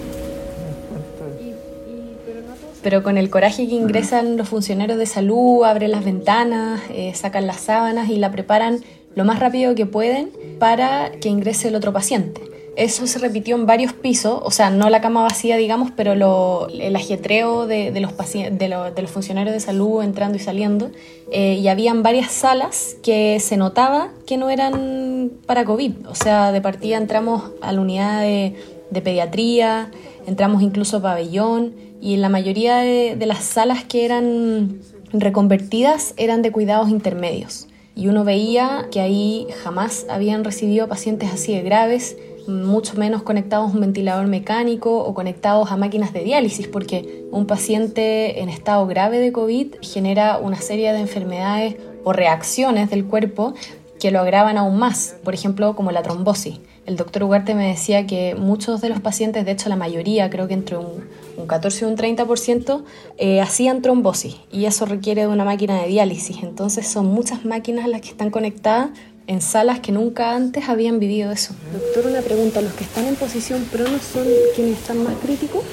Pero 2.82 3.04
con 3.04 3.18
el 3.18 3.30
coraje 3.30 3.68
que 3.68 3.76
ingresan 3.76 4.38
los 4.38 4.50
funcionarios 4.50 4.98
de 4.98 5.06
salud, 5.06 5.64
abren 5.64 5.92
las 5.92 6.04
ventanas, 6.04 6.82
eh, 6.90 7.14
sacan 7.16 7.48
las 7.48 7.62
sábanas 7.62 8.10
y 8.10 8.18
la 8.18 8.32
preparan 8.32 8.80
lo 9.16 9.26
más 9.26 9.40
rápido 9.40 9.76
que 9.76 9.86
pueden 9.86 10.32
para 10.60 11.12
que 11.12 11.30
ingrese 11.30 11.68
el 11.68 11.76
otro 11.76 11.94
paciente. 11.94 12.42
Eso 12.78 13.06
se 13.06 13.20
repitió 13.20 13.58
en 13.58 13.66
varios 13.66 13.92
pisos, 13.92 14.40
o 14.44 14.50
sea, 14.50 14.70
no 14.70 14.90
la 14.90 15.02
cama 15.02 15.24
vacía, 15.24 15.58
digamos, 15.58 15.92
pero 15.94 16.16
lo, 16.16 16.70
el 16.70 16.96
ajetreo 16.96 17.68
de, 17.68 17.92
los 18.00 18.14
de, 18.18 19.02
los 19.02 19.12
funcionarios 19.12 19.54
de 19.54 19.60
salud 19.60 20.02
entrando 20.02 20.38
y 20.38 20.40
saliendo. 20.40 20.90
Eh, 21.34 21.60
y 21.62 21.68
habían 21.68 22.02
varias 22.02 22.32
salas 22.32 22.96
que 23.04 23.42
se 23.42 23.58
notaba 23.58 24.10
que 24.26 24.38
no 24.38 24.50
eran 24.50 25.32
para 25.46 25.66
COVID. 25.66 26.08
O 26.08 26.16
sea, 26.16 26.54
de 26.54 26.62
partida 26.62 26.96
entramos 26.96 27.52
a 27.62 27.74
la 27.74 27.82
unidad 27.82 28.22
de, 28.22 28.56
de 28.90 29.02
pediatría, 29.02 29.92
entramos 30.26 30.62
incluso 30.62 31.02
pabellón, 31.02 31.74
y 32.02 32.16
en 32.16 32.22
la 32.22 32.30
mayoría 32.30 32.78
de, 32.78 33.16
de 33.16 33.26
las 33.26 33.44
salas 33.44 33.84
que 33.84 34.06
eran 34.06 34.80
reconvertidas 35.14 36.14
eran 36.18 36.42
de 36.42 36.52
cuidados 36.52 36.90
intermedios. 36.90 37.68
Y 37.96 38.08
uno 38.08 38.24
veía 38.24 38.88
que 38.92 39.02
ahí 39.02 39.48
jamás 39.64 40.06
habían 40.10 40.44
recibido 40.44 40.88
pacientes 40.88 41.30
así 41.32 41.54
de 41.54 41.62
graves 41.62 42.16
mucho 42.48 42.96
menos 42.96 43.24
conectados 43.24 43.72
a 43.72 43.74
un 43.74 43.82
ventilador 43.82 44.28
mecánico 44.28 45.04
o 45.04 45.14
conectados 45.14 45.72
a 45.72 45.78
máquinas 45.78 46.14
de 46.14 46.24
diálisis, 46.24 46.68
porque 46.68 47.26
un 47.32 47.46
paciente 47.46 48.42
en 48.42 48.50
estado 48.50 48.88
grave 48.88 49.20
de 49.20 49.32
COVID 49.32 49.76
genera 49.82 50.38
una 50.38 50.58
serie 50.58 50.92
de 50.94 51.00
enfermedades 51.00 51.76
o 52.04 52.14
reacciones 52.14 52.90
del 52.90 53.06
cuerpo 53.06 53.54
que 54.00 54.12
lo 54.12 54.20
agravan 54.20 54.58
aún 54.58 54.78
más, 54.78 55.16
por 55.24 55.34
ejemplo, 55.34 55.76
como 55.76 55.92
la 55.92 56.02
trombosis. 56.02 56.60
El 56.86 56.96
doctor 56.96 57.24
Ugarte 57.24 57.54
me 57.54 57.68
decía 57.68 58.08
que 58.08 58.34
muchos 58.36 58.82
de 58.82 58.90
los 58.90 59.00
pacientes, 59.00 59.46
de 59.46 59.52
hecho 59.52 59.70
la 59.70 59.76
mayoría, 59.76 60.30
creo 60.32 60.48
que 60.48 60.56
entre 60.56 60.78
un, 60.78 61.04
14 61.48 61.86
y 61.86 61.88
un 61.88 61.96
30%, 61.96 62.84
eh, 63.18 63.40
hacían 63.40 63.82
trombosis 63.82 64.38
y 64.52 64.66
eso 64.66 64.86
requiere 64.86 65.22
de 65.22 65.28
una 65.28 65.46
máquina 65.46 65.82
de 65.82 65.88
diálisis. 65.88 66.44
Entonces 66.44 66.88
son 66.88 67.06
muchas 67.06 67.46
máquinas 67.46 67.88
las 67.88 68.02
que 68.02 68.10
están 68.10 68.32
conectadas 68.32 68.90
en 69.28 69.42
salas 69.42 69.80
que 69.80 69.92
nunca 69.92 70.36
antes 70.36 70.70
habían 70.70 71.00
vivido 71.00 71.32
eso. 71.32 71.54
Doctor, 71.72 72.12
una 72.12 72.22
pregunta, 72.22 72.62
¿los 72.62 72.74
que 72.74 72.84
están 72.84 73.06
en 73.06 73.16
posición 73.16 73.64
prono 73.72 74.00
son 74.00 74.26
quienes 74.56 74.80
están 74.80 75.04
más 75.04 75.14
críticos? 75.24 75.64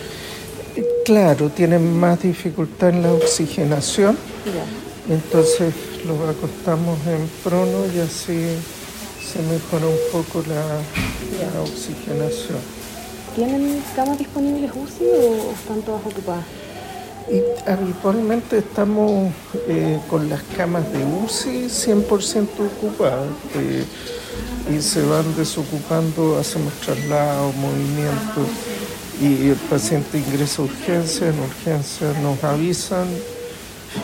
Claro, 1.05 1.49
tienen 1.49 1.99
más 1.99 2.23
dificultad 2.23 2.91
en 2.91 3.03
la 3.03 3.13
oxigenación, 3.13 4.17
entonces 5.09 5.75
los 6.07 6.37
acostamos 6.37 6.99
en 7.07 7.29
prono 7.43 7.85
y 7.95 7.99
así 7.99 8.57
se 9.33 9.43
mejora 9.43 9.87
un 9.87 9.99
poco 10.11 10.43
la, 10.49 11.61
oxigenación. 11.61 12.59
¿Tienen 13.35 13.83
camas 13.95 14.19
disponibles 14.19 14.71
UCI 14.75 15.05
o 15.05 15.53
están 15.53 15.83
todas 15.83 16.01
ocupadas? 16.07 16.45
Y 17.31 17.43
habitualmente 17.69 18.59
estamos 18.59 19.31
eh, 19.69 20.01
con 20.09 20.31
las 20.31 20.43
camas 20.57 20.91
de 20.93 21.05
UCI 21.05 21.67
100% 21.67 22.49
ocupadas 22.79 23.29
eh, 23.55 23.85
y 24.75 24.81
se 24.81 25.03
van 25.03 25.37
desocupando, 25.37 26.39
hacemos 26.39 26.73
traslados, 26.75 27.55
movimientos 27.57 28.49
y 29.21 29.51
el 29.51 29.57
paciente 29.69 30.19
ingresa 30.19 30.63
a 30.63 30.65
urgencia, 30.65 31.29
en 31.29 31.39
urgencia 31.39 32.13
nos 32.23 32.43
avisan 32.43 33.07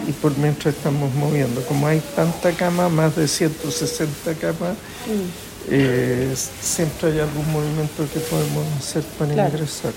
y 0.08 0.12
por 0.12 0.36
mientras 0.38 0.74
estamos 0.74 1.12
moviendo. 1.14 1.62
Como 1.62 1.86
hay 1.86 2.00
tanta 2.14 2.52
cama, 2.52 2.88
más 2.88 3.16
de 3.16 3.28
160 3.28 4.34
camas, 4.34 4.72
mm. 5.06 5.70
eh, 5.70 6.34
siempre 6.60 7.12
hay 7.12 7.20
algún 7.20 7.50
movimiento 7.52 8.06
que 8.12 8.20
podemos 8.20 8.64
hacer 8.78 9.02
para 9.18 9.32
ingresar. 9.32 9.92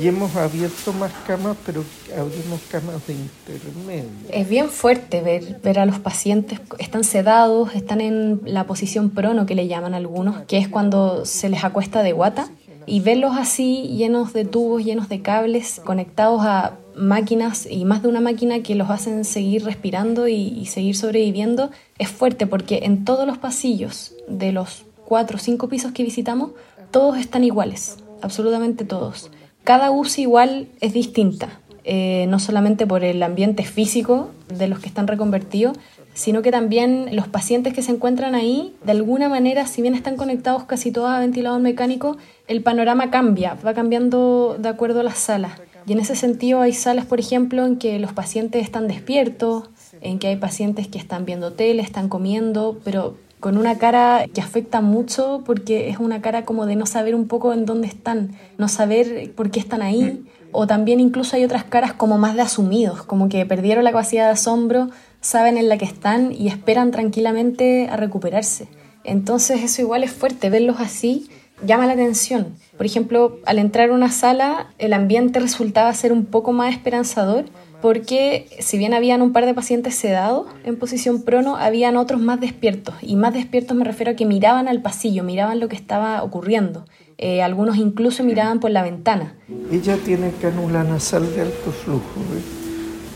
Y 0.00 0.06
hemos 0.06 0.36
abierto 0.36 0.92
más 0.92 1.10
camas, 1.26 1.56
pero 1.66 1.82
abrimos 2.16 2.60
camas 2.70 3.04
de 3.06 3.14
intermedio. 3.14 4.10
Es 4.30 4.48
bien 4.48 4.68
fuerte 4.68 5.22
ver, 5.22 5.60
ver 5.62 5.78
a 5.80 5.86
los 5.86 5.98
pacientes, 5.98 6.60
están 6.78 7.02
sedados, 7.02 7.74
están 7.74 8.00
en 8.00 8.40
la 8.44 8.64
posición 8.64 9.10
prono 9.10 9.46
que 9.46 9.54
le 9.54 9.66
llaman 9.66 9.94
algunos, 9.94 10.42
que 10.42 10.58
es 10.58 10.68
cuando 10.68 11.24
se 11.24 11.48
les 11.48 11.64
acuesta 11.64 12.02
de 12.02 12.12
guata, 12.12 12.48
y 12.86 13.00
verlos 13.00 13.36
así 13.36 13.94
llenos 13.96 14.32
de 14.32 14.44
tubos, 14.44 14.84
llenos 14.84 15.08
de 15.08 15.20
cables, 15.20 15.80
conectados 15.84 16.40
a 16.42 16.74
máquinas 16.98 17.66
y 17.70 17.84
más 17.84 18.02
de 18.02 18.08
una 18.08 18.20
máquina 18.20 18.62
que 18.62 18.74
los 18.74 18.90
hacen 18.90 19.24
seguir 19.24 19.64
respirando 19.64 20.28
y, 20.28 20.66
seguir 20.66 20.96
sobreviviendo, 20.96 21.70
es 21.98 22.08
fuerte 22.08 22.46
porque 22.46 22.80
en 22.82 23.04
todos 23.04 23.26
los 23.26 23.38
pasillos 23.38 24.14
de 24.28 24.52
los 24.52 24.84
cuatro 25.04 25.36
o 25.36 25.40
cinco 25.40 25.68
pisos 25.68 25.92
que 25.92 26.02
visitamos, 26.02 26.50
todos 26.90 27.18
están 27.18 27.44
iguales, 27.44 27.96
absolutamente 28.22 28.84
todos 28.84 29.30
cada 29.68 29.90
UCI 29.90 30.22
igual 30.22 30.68
es 30.80 30.94
distinta, 30.94 31.60
eh, 31.84 32.24
no 32.30 32.38
solamente 32.38 32.86
por 32.86 33.04
el 33.04 33.22
ambiente 33.22 33.64
físico 33.64 34.30
de 34.48 34.66
los 34.66 34.78
que 34.78 34.86
están 34.86 35.06
reconvertidos, 35.06 35.76
sino 36.14 36.40
que 36.40 36.50
también 36.50 37.14
los 37.14 37.28
pacientes 37.28 37.74
que 37.74 37.82
se 37.82 37.92
encuentran 37.92 38.34
ahí, 38.34 38.74
de 38.82 38.92
alguna 38.92 39.28
manera, 39.28 39.66
si 39.66 39.82
bien 39.82 39.94
están 39.94 40.16
conectados 40.16 40.64
casi 40.64 40.90
todos 40.90 41.10
a 41.10 41.20
ventilador 41.20 41.60
mecánico, 41.60 42.16
el 42.46 42.62
panorama 42.62 43.10
cambia, 43.10 43.58
va 43.64 43.74
cambiando 43.74 44.56
de 44.58 44.70
acuerdo 44.70 45.00
a 45.00 45.02
las 45.02 45.18
salas. 45.18 45.60
Y 45.86 45.92
en 45.92 46.00
ese 46.00 46.16
sentido 46.16 46.60
hay 46.60 46.72
salas, 46.72 47.06
por 47.06 47.20
ejemplo, 47.20 47.64
en 47.64 47.76
que 47.76 47.98
los 47.98 48.12
pacientes 48.12 48.62
están 48.62 48.88
despiertos, 48.88 49.70
en 50.00 50.18
que 50.18 50.28
hay 50.28 50.36
pacientes 50.36 50.88
que 50.88 50.98
están 50.98 51.24
viendo 51.24 51.52
tele, 51.52 51.82
están 51.82 52.08
comiendo, 52.08 52.78
pero 52.84 53.16
con 53.40 53.56
una 53.56 53.78
cara 53.78 54.26
que 54.32 54.40
afecta 54.40 54.80
mucho 54.80 55.42
porque 55.46 55.88
es 55.88 55.98
una 55.98 56.20
cara 56.20 56.44
como 56.44 56.66
de 56.66 56.76
no 56.76 56.86
saber 56.86 57.14
un 57.14 57.28
poco 57.28 57.52
en 57.52 57.66
dónde 57.66 57.86
están, 57.86 58.32
no 58.58 58.68
saber 58.68 59.32
por 59.34 59.50
qué 59.50 59.60
están 59.60 59.82
ahí. 59.82 60.24
O 60.50 60.66
también 60.66 60.98
incluso 60.98 61.36
hay 61.36 61.44
otras 61.44 61.64
caras 61.64 61.92
como 61.92 62.16
más 62.16 62.34
de 62.34 62.40
asumidos, 62.40 63.02
como 63.02 63.28
que 63.28 63.44
perdieron 63.44 63.84
la 63.84 63.92
capacidad 63.92 64.24
de 64.24 64.32
asombro, 64.32 64.88
saben 65.20 65.58
en 65.58 65.68
la 65.68 65.76
que 65.76 65.84
están 65.84 66.32
y 66.32 66.48
esperan 66.48 66.90
tranquilamente 66.90 67.88
a 67.90 67.96
recuperarse. 67.96 68.68
Entonces 69.04 69.62
eso 69.62 69.82
igual 69.82 70.04
es 70.04 70.10
fuerte, 70.10 70.48
verlos 70.48 70.80
así 70.80 71.28
llama 71.64 71.86
la 71.86 71.92
atención. 71.92 72.54
Por 72.76 72.86
ejemplo, 72.86 73.38
al 73.46 73.58
entrar 73.58 73.90
a 73.90 73.92
una 73.94 74.10
sala, 74.10 74.68
el 74.78 74.92
ambiente 74.92 75.40
resultaba 75.40 75.92
ser 75.94 76.12
un 76.12 76.24
poco 76.24 76.52
más 76.52 76.72
esperanzador 76.72 77.46
porque 77.80 78.46
si 78.58 78.76
bien 78.76 78.92
habían 78.92 79.22
un 79.22 79.32
par 79.32 79.46
de 79.46 79.54
pacientes 79.54 79.94
sedados 79.94 80.46
en 80.64 80.76
posición 80.76 81.22
prono, 81.22 81.56
habían 81.56 81.96
otros 81.96 82.20
más 82.20 82.40
despiertos. 82.40 82.96
Y 83.02 83.16
más 83.16 83.34
despiertos 83.34 83.76
me 83.76 83.84
refiero 83.84 84.12
a 84.12 84.14
que 84.14 84.26
miraban 84.26 84.66
al 84.68 84.82
pasillo, 84.82 85.22
miraban 85.22 85.60
lo 85.60 85.68
que 85.68 85.76
estaba 85.76 86.22
ocurriendo. 86.22 86.84
Eh, 87.18 87.42
algunos 87.42 87.76
incluso 87.76 88.24
miraban 88.24 88.60
por 88.60 88.70
la 88.70 88.82
ventana. 88.82 89.34
Ella 89.70 89.96
tiene 90.04 90.32
cánula 90.40 90.82
nasal 90.84 91.32
de 91.34 91.42
alto 91.42 91.70
flujo. 91.70 92.02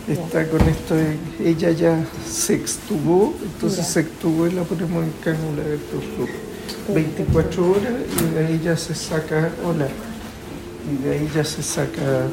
Está 0.08 0.48
con 0.48 0.60
esto, 0.62 0.96
ella 1.44 1.70
ya 1.70 2.04
se 2.26 2.54
extubó, 2.54 3.32
entonces 3.40 3.86
se 3.86 4.00
extubó 4.00 4.48
y 4.48 4.52
la 4.52 4.62
ponemos 4.62 5.04
en 5.04 5.12
cánula 5.22 5.62
de 5.62 5.74
alto 5.74 6.00
flujo. 6.16 6.51
24 6.88 7.70
horas 7.70 7.92
y 8.20 8.34
de 8.34 8.46
ahí 8.46 8.60
ya 8.62 8.76
se 8.76 8.94
saca, 8.94 9.50
hola, 9.64 9.88
y 10.90 11.04
de 11.04 11.12
ahí 11.12 11.30
ya 11.34 11.44
se 11.44 11.62
saca, 11.62 12.28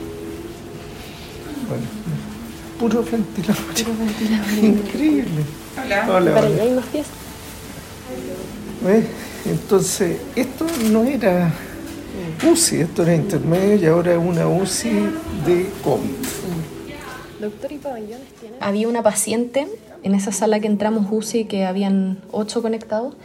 bueno, 1.68 1.86
puro 2.80 3.04
ventilador. 3.04 3.64
Puro 3.64 3.98
ventilador. 3.98 4.64
Increíble. 4.64 5.44
Hola. 5.84 6.08
Hola. 6.10 6.34
Para 6.34 6.48
allá 6.48 6.64
hay 6.64 6.72
más 6.72 6.86
pies. 6.86 7.08
Entonces, 9.46 10.18
esto 10.36 10.66
no 10.92 11.04
era 11.04 11.52
UCI, 12.50 12.82
esto 12.82 13.04
era 13.04 13.16
intermedio 13.16 13.76
y 13.76 13.86
ahora 13.86 14.14
es 14.14 14.18
una 14.18 14.48
UCI 14.48 14.90
de 15.46 15.70
COVID. 15.84 16.10
Doctor, 17.42 17.72
¿y 17.72 17.78
pabellones 17.78 18.28
tiene? 18.40 18.56
Había 18.60 18.88
una 18.88 19.02
paciente 19.02 19.68
en 20.04 20.16
esa 20.16 20.32
sala 20.32 20.60
que 20.60 20.68
entramos 20.68 21.08
UCI, 21.10 21.46
que 21.46 21.66
habían 21.66 22.20
ocho 22.32 22.62
conectados, 22.62 23.16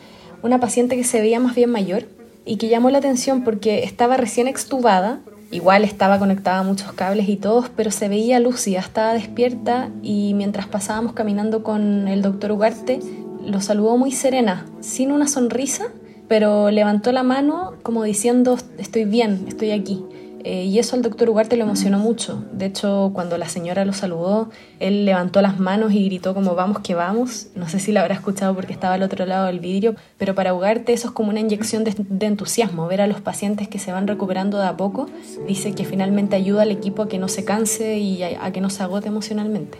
una 0.45 0.61
paciente 0.61 0.97
que 0.97 1.03
se 1.03 1.21
veía 1.21 1.41
más 1.41 1.57
bien 1.57 1.71
mayor 1.71 2.07
y 2.45 2.57
que 2.59 2.69
llamó 2.69 2.91
la 2.91 2.99
atención 2.99 3.43
porque 3.43 3.83
estaba 3.83 4.17
recién 4.17 4.47
extubada 4.47 5.21
Igual 5.55 5.85
estaba 5.85 6.19
conectada 6.19 6.59
a 6.59 6.63
muchos 6.65 6.93
cables 6.95 7.29
y 7.29 7.37
todos, 7.37 7.69
pero 7.69 7.93
se 7.93 8.09
veía 8.09 8.41
lúcida, 8.41 8.81
estaba 8.81 9.13
despierta 9.13 9.89
y 10.03 10.35
mientras 10.35 10.67
pasábamos 10.67 11.13
caminando 11.13 11.63
con 11.63 12.09
el 12.09 12.23
doctor 12.23 12.51
Ugarte, 12.51 12.99
lo 13.47 13.61
saludó 13.61 13.97
muy 13.97 14.11
serena, 14.11 14.67
sin 14.81 15.13
una 15.13 15.29
sonrisa, 15.29 15.93
pero 16.27 16.73
levantó 16.73 17.13
la 17.13 17.23
mano 17.23 17.75
como 17.85 18.03
diciendo, 18.03 18.59
estoy 18.79 19.05
bien, 19.05 19.45
estoy 19.47 19.71
aquí. 19.71 20.05
Eh, 20.45 20.65
y 20.65 20.79
eso 20.79 20.95
al 20.95 21.01
doctor 21.01 21.31
Ugarte 21.31 21.57
lo 21.57 21.65
emocionó 21.65 21.99
mucho. 21.99 22.45
De 22.53 22.67
hecho, 22.67 23.11
cuando 23.15 23.39
la 23.39 23.49
señora 23.49 23.87
lo 23.87 23.95
saludó, 23.95 24.51
él 24.79 25.07
levantó 25.07 25.41
las 25.41 25.59
manos 25.59 25.93
y 25.93 26.05
gritó 26.05 26.35
como 26.35 26.55
vamos 26.55 26.81
que 26.81 26.95
vamos. 26.95 27.49
No 27.55 27.67
sé 27.67 27.79
si 27.79 27.93
lo 27.93 28.01
habrá 28.01 28.15
escuchado 28.15 28.55
porque 28.55 28.75
estaba 28.75 28.95
al 28.95 29.03
otro 29.03 29.25
lado 29.25 29.47
del 29.47 29.59
vidrio, 29.59 29.95
pero 30.19 30.35
para 30.35 30.53
Ugarte 30.53 30.93
eso 30.93 31.09
es 31.09 31.15
como 31.15 31.31
una 31.31 31.41
inyección 31.41 31.83
de, 31.83 32.27
entusiasmo, 32.27 32.87
ver 32.87 33.01
a 33.01 33.07
los 33.07 33.23
pacientes 33.23 33.69
que 33.69 33.79
se 33.79 33.91
van 33.91 34.07
recuperando 34.07 34.59
de 34.59 34.67
a 34.67 34.77
poco. 34.77 35.09
Dice 35.49 35.73
que 35.73 35.87
finalmente 35.87 36.37
ayuda 36.37 36.63
al 36.63 36.71
equipo 36.71 37.03
a 37.03 37.09
que 37.09 37.19
no 37.19 37.29
se 37.29 37.47
canse 37.47 37.97
y 37.97 38.23
a 38.23 38.53
que 38.53 38.61
no 38.61 38.69
se 38.69 38.83
agote 38.83 39.09
emocionalmente. 39.09 39.79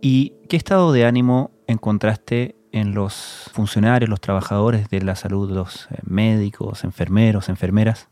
¿Y 0.00 0.32
qué 0.48 0.56
estado 0.56 0.92
de 0.92 1.04
ánimo 1.04 1.50
encontraste 1.66 2.57
en 2.72 2.94
los 2.94 3.50
funcionarios, 3.52 4.08
los 4.08 4.20
trabajadores 4.20 4.88
de 4.90 5.00
la 5.02 5.16
salud, 5.16 5.50
los 5.50 5.88
eh, 5.90 5.98
médicos, 6.04 6.84
enfermeros, 6.84 7.48
enfermeras? 7.48 8.08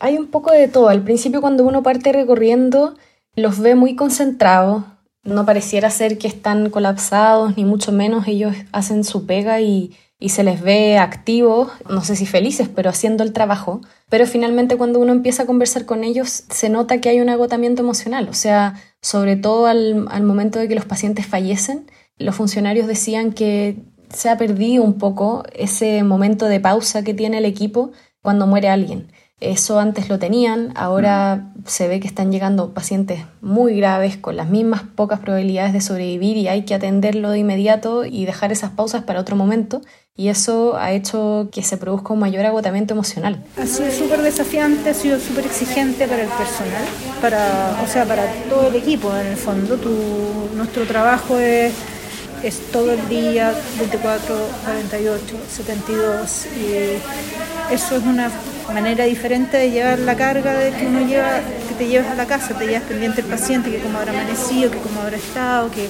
Hay 0.00 0.16
un 0.16 0.28
poco 0.28 0.52
de 0.52 0.68
todo. 0.68 0.88
Al 0.88 1.02
principio 1.02 1.40
cuando 1.40 1.64
uno 1.64 1.82
parte 1.82 2.12
recorriendo, 2.12 2.94
los 3.34 3.58
ve 3.58 3.74
muy 3.74 3.96
concentrados. 3.96 4.84
No 5.24 5.44
pareciera 5.44 5.90
ser 5.90 6.18
que 6.18 6.28
están 6.28 6.70
colapsados, 6.70 7.56
ni 7.56 7.64
mucho 7.64 7.92
menos 7.92 8.28
ellos 8.28 8.54
hacen 8.72 9.04
su 9.04 9.26
pega 9.26 9.60
y, 9.60 9.96
y 10.20 10.30
se 10.30 10.42
les 10.42 10.62
ve 10.62 10.98
activos, 10.98 11.70
no 11.88 12.02
sé 12.02 12.16
si 12.16 12.26
felices, 12.26 12.68
pero 12.68 12.90
haciendo 12.90 13.22
el 13.22 13.32
trabajo. 13.32 13.80
Pero 14.08 14.26
finalmente 14.26 14.76
cuando 14.76 15.00
uno 15.00 15.12
empieza 15.12 15.42
a 15.42 15.46
conversar 15.46 15.84
con 15.86 16.02
ellos 16.02 16.44
se 16.48 16.68
nota 16.68 17.00
que 17.00 17.08
hay 17.08 17.20
un 17.20 17.28
agotamiento 17.28 17.82
emocional, 17.82 18.28
o 18.28 18.34
sea, 18.34 18.74
sobre 19.00 19.36
todo 19.36 19.66
al, 19.66 20.06
al 20.10 20.22
momento 20.22 20.58
de 20.58 20.68
que 20.68 20.74
los 20.74 20.86
pacientes 20.86 21.26
fallecen, 21.26 21.90
los 22.18 22.34
funcionarios 22.34 22.86
decían 22.86 23.32
que 23.32 23.76
se 24.12 24.28
ha 24.28 24.36
perdido 24.36 24.82
un 24.82 24.94
poco 24.94 25.44
ese 25.54 26.02
momento 26.02 26.46
de 26.46 26.60
pausa 26.60 27.02
que 27.02 27.14
tiene 27.14 27.38
el 27.38 27.44
equipo 27.44 27.92
cuando 28.22 28.46
muere 28.46 28.68
alguien. 28.68 29.10
Eso 29.40 29.78
antes 29.78 30.08
lo 30.08 30.18
tenían, 30.18 30.72
ahora 30.74 31.52
se 31.64 31.86
ve 31.86 32.00
que 32.00 32.08
están 32.08 32.32
llegando 32.32 32.74
pacientes 32.74 33.24
muy 33.40 33.76
graves 33.76 34.16
con 34.16 34.36
las 34.36 34.48
mismas 34.48 34.82
pocas 34.82 35.20
probabilidades 35.20 35.72
de 35.72 35.80
sobrevivir 35.80 36.36
y 36.36 36.48
hay 36.48 36.64
que 36.64 36.74
atenderlo 36.74 37.30
de 37.30 37.38
inmediato 37.38 38.04
y 38.04 38.24
dejar 38.24 38.50
esas 38.50 38.72
pausas 38.72 39.04
para 39.04 39.20
otro 39.20 39.36
momento 39.36 39.80
y 40.16 40.28
eso 40.28 40.76
ha 40.76 40.90
hecho 40.90 41.48
que 41.52 41.62
se 41.62 41.76
produzca 41.76 42.12
un 42.12 42.18
mayor 42.18 42.44
agotamiento 42.44 42.92
emocional. 42.92 43.44
Ha 43.56 43.66
sido 43.66 43.92
súper 43.92 44.22
desafiante, 44.22 44.90
ha 44.90 44.94
sido 44.94 45.20
súper 45.20 45.46
exigente 45.46 46.08
para 46.08 46.22
el 46.22 46.28
personal, 46.28 46.84
para, 47.20 47.80
o 47.84 47.86
sea, 47.86 48.04
para 48.04 48.24
todo 48.50 48.66
el 48.66 48.74
equipo 48.74 49.16
en 49.16 49.28
el 49.28 49.36
fondo. 49.36 49.76
Tu, 49.76 49.88
nuestro 50.56 50.84
trabajo 50.86 51.38
es 51.38 51.72
es 52.42 52.70
todo 52.70 52.92
el 52.92 53.08
día, 53.08 53.52
24, 53.78 54.36
48, 54.64 55.36
72 55.50 56.46
y 56.56 57.74
eso 57.74 57.96
es 57.96 58.02
una 58.04 58.30
manera 58.72 59.04
diferente 59.04 59.56
de 59.56 59.70
llevar 59.70 59.98
la 59.98 60.16
carga 60.16 60.54
de 60.54 60.72
que 60.72 60.86
uno 60.86 61.00
lleva, 61.06 61.40
que 61.68 61.74
te 61.76 61.88
llevas 61.88 62.08
a 62.08 62.14
la 62.14 62.26
casa, 62.26 62.56
te 62.56 62.66
llevas 62.66 62.82
pendiente 62.82 63.20
el 63.20 63.26
paciente, 63.26 63.70
que 63.70 63.78
cómo 63.78 63.98
habrá 63.98 64.12
amanecido, 64.12 64.70
que 64.70 64.78
cómo 64.78 65.00
habrá 65.00 65.16
estado, 65.16 65.70
que 65.70 65.88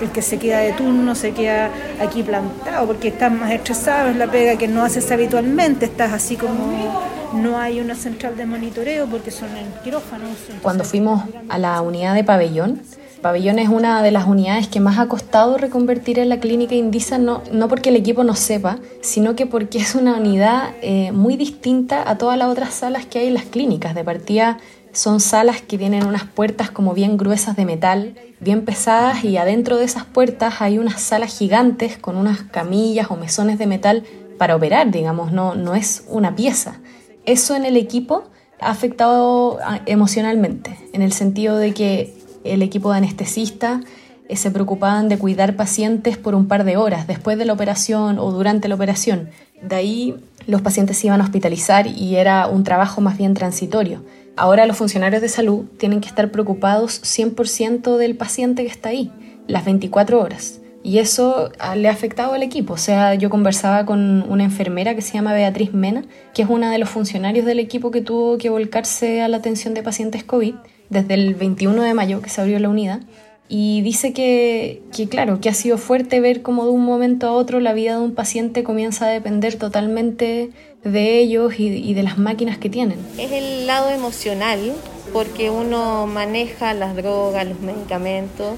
el 0.00 0.10
que 0.10 0.22
se 0.22 0.38
queda 0.38 0.58
de 0.58 0.72
turno 0.72 1.14
se 1.14 1.32
queda 1.32 1.70
aquí 2.00 2.22
plantado 2.22 2.86
porque 2.86 3.08
estás 3.08 3.32
más 3.32 3.50
estresado, 3.50 4.10
es 4.10 4.16
la 4.16 4.30
pega 4.30 4.56
que 4.56 4.68
no 4.68 4.82
haces 4.82 5.10
habitualmente, 5.10 5.86
estás 5.86 6.12
así 6.12 6.36
como 6.36 7.02
no 7.34 7.58
hay 7.58 7.80
una 7.80 7.94
central 7.94 8.36
de 8.36 8.46
monitoreo 8.46 9.06
porque 9.06 9.30
son 9.30 9.48
en 9.56 9.66
quirófanos. 9.84 10.30
Cuando 10.62 10.84
fuimos 10.84 11.22
a 11.48 11.58
la 11.58 11.80
unidad 11.80 12.14
de 12.14 12.24
pabellón, 12.24 12.80
Pabellón 13.20 13.58
es 13.58 13.68
una 13.68 14.02
de 14.02 14.10
las 14.10 14.26
unidades 14.26 14.66
que 14.68 14.80
más 14.80 14.98
ha 14.98 15.06
costado 15.06 15.58
reconvertir 15.58 16.18
en 16.18 16.30
la 16.30 16.40
clínica 16.40 16.74
Indisa, 16.74 17.18
no, 17.18 17.42
no 17.52 17.68
porque 17.68 17.90
el 17.90 17.96
equipo 17.96 18.24
no 18.24 18.34
sepa, 18.34 18.78
sino 19.02 19.36
que 19.36 19.44
porque 19.44 19.78
es 19.78 19.94
una 19.94 20.16
unidad 20.16 20.70
eh, 20.80 21.12
muy 21.12 21.36
distinta 21.36 22.08
a 22.08 22.16
todas 22.16 22.38
las 22.38 22.48
otras 22.48 22.72
salas 22.72 23.04
que 23.04 23.18
hay 23.18 23.26
en 23.26 23.34
las 23.34 23.44
clínicas. 23.44 23.94
De 23.94 24.04
partida 24.04 24.58
son 24.92 25.20
salas 25.20 25.60
que 25.60 25.76
tienen 25.76 26.06
unas 26.06 26.24
puertas 26.24 26.70
como 26.70 26.94
bien 26.94 27.18
gruesas 27.18 27.56
de 27.56 27.66
metal, 27.66 28.14
bien 28.40 28.64
pesadas, 28.64 29.22
y 29.22 29.36
adentro 29.36 29.76
de 29.76 29.84
esas 29.84 30.06
puertas 30.06 30.62
hay 30.62 30.78
unas 30.78 31.02
salas 31.02 31.36
gigantes 31.36 31.98
con 31.98 32.16
unas 32.16 32.40
camillas 32.42 33.10
o 33.10 33.16
mesones 33.16 33.58
de 33.58 33.66
metal 33.66 34.04
para 34.38 34.56
operar, 34.56 34.90
digamos, 34.90 35.30
no, 35.30 35.54
no 35.54 35.74
es 35.74 36.04
una 36.08 36.34
pieza. 36.34 36.80
Eso 37.26 37.54
en 37.54 37.66
el 37.66 37.76
equipo 37.76 38.24
ha 38.60 38.70
afectado 38.70 39.58
ah, 39.62 39.80
emocionalmente, 39.84 40.78
en 40.94 41.02
el 41.02 41.12
sentido 41.12 41.58
de 41.58 41.74
que 41.74 42.19
el 42.44 42.62
equipo 42.62 42.90
de 42.90 42.98
anestesistas 42.98 43.82
eh, 44.28 44.36
se 44.36 44.50
preocupaban 44.50 45.08
de 45.08 45.18
cuidar 45.18 45.56
pacientes 45.56 46.16
por 46.16 46.34
un 46.34 46.46
par 46.46 46.64
de 46.64 46.76
horas 46.76 47.06
después 47.06 47.36
de 47.36 47.44
la 47.44 47.52
operación 47.52 48.18
o 48.18 48.30
durante 48.30 48.68
la 48.68 48.76
operación. 48.76 49.30
De 49.60 49.76
ahí 49.76 50.14
los 50.46 50.62
pacientes 50.62 50.98
se 50.98 51.08
iban 51.08 51.20
a 51.20 51.24
hospitalizar 51.24 51.86
y 51.86 52.16
era 52.16 52.46
un 52.46 52.64
trabajo 52.64 53.00
más 53.00 53.18
bien 53.18 53.34
transitorio. 53.34 54.02
Ahora 54.36 54.66
los 54.66 54.76
funcionarios 54.76 55.20
de 55.20 55.28
salud 55.28 55.64
tienen 55.78 56.00
que 56.00 56.08
estar 56.08 56.30
preocupados 56.30 57.02
100% 57.02 57.96
del 57.96 58.16
paciente 58.16 58.62
que 58.62 58.70
está 58.70 58.90
ahí, 58.90 59.12
las 59.46 59.64
24 59.64 60.20
horas. 60.20 60.60
Y 60.82 60.98
eso 60.98 61.50
ah, 61.58 61.76
le 61.76 61.88
ha 61.88 61.92
afectado 61.92 62.32
al 62.32 62.42
equipo. 62.42 62.74
O 62.74 62.78
sea, 62.78 63.14
yo 63.14 63.28
conversaba 63.28 63.84
con 63.84 64.24
una 64.30 64.44
enfermera 64.44 64.94
que 64.94 65.02
se 65.02 65.12
llama 65.12 65.34
Beatriz 65.34 65.74
Mena, 65.74 66.04
que 66.32 66.42
es 66.42 66.48
una 66.48 66.72
de 66.72 66.78
los 66.78 66.88
funcionarios 66.88 67.44
del 67.44 67.58
equipo 67.58 67.90
que 67.90 68.00
tuvo 68.00 68.38
que 68.38 68.48
volcarse 68.48 69.20
a 69.20 69.28
la 69.28 69.36
atención 69.36 69.74
de 69.74 69.82
pacientes 69.82 70.24
COVID 70.24 70.54
desde 70.90 71.14
el 71.14 71.34
21 71.34 71.82
de 71.82 71.94
mayo 71.94 72.20
que 72.20 72.28
se 72.28 72.40
abrió 72.40 72.58
la 72.58 72.68
unidad. 72.68 73.00
Y 73.48 73.80
dice 73.82 74.12
que, 74.12 74.82
que, 74.94 75.08
claro, 75.08 75.40
que 75.40 75.48
ha 75.48 75.54
sido 75.54 75.76
fuerte 75.76 76.20
ver 76.20 76.42
cómo 76.42 76.64
de 76.66 76.70
un 76.70 76.84
momento 76.84 77.26
a 77.26 77.32
otro 77.32 77.58
la 77.58 77.72
vida 77.72 77.96
de 77.96 78.00
un 78.00 78.14
paciente 78.14 78.62
comienza 78.62 79.06
a 79.06 79.08
depender 79.08 79.56
totalmente 79.56 80.50
de 80.84 81.18
ellos 81.18 81.54
y, 81.58 81.94
de 81.94 82.02
las 82.02 82.16
máquinas 82.16 82.58
que 82.58 82.70
tienen. 82.70 82.98
Es 83.18 83.32
el 83.32 83.66
lado 83.66 83.90
emocional, 83.90 84.72
porque 85.12 85.50
uno 85.50 86.06
maneja 86.06 86.74
las 86.74 86.94
drogas, 86.94 87.46
los 87.46 87.60
medicamentos, 87.60 88.56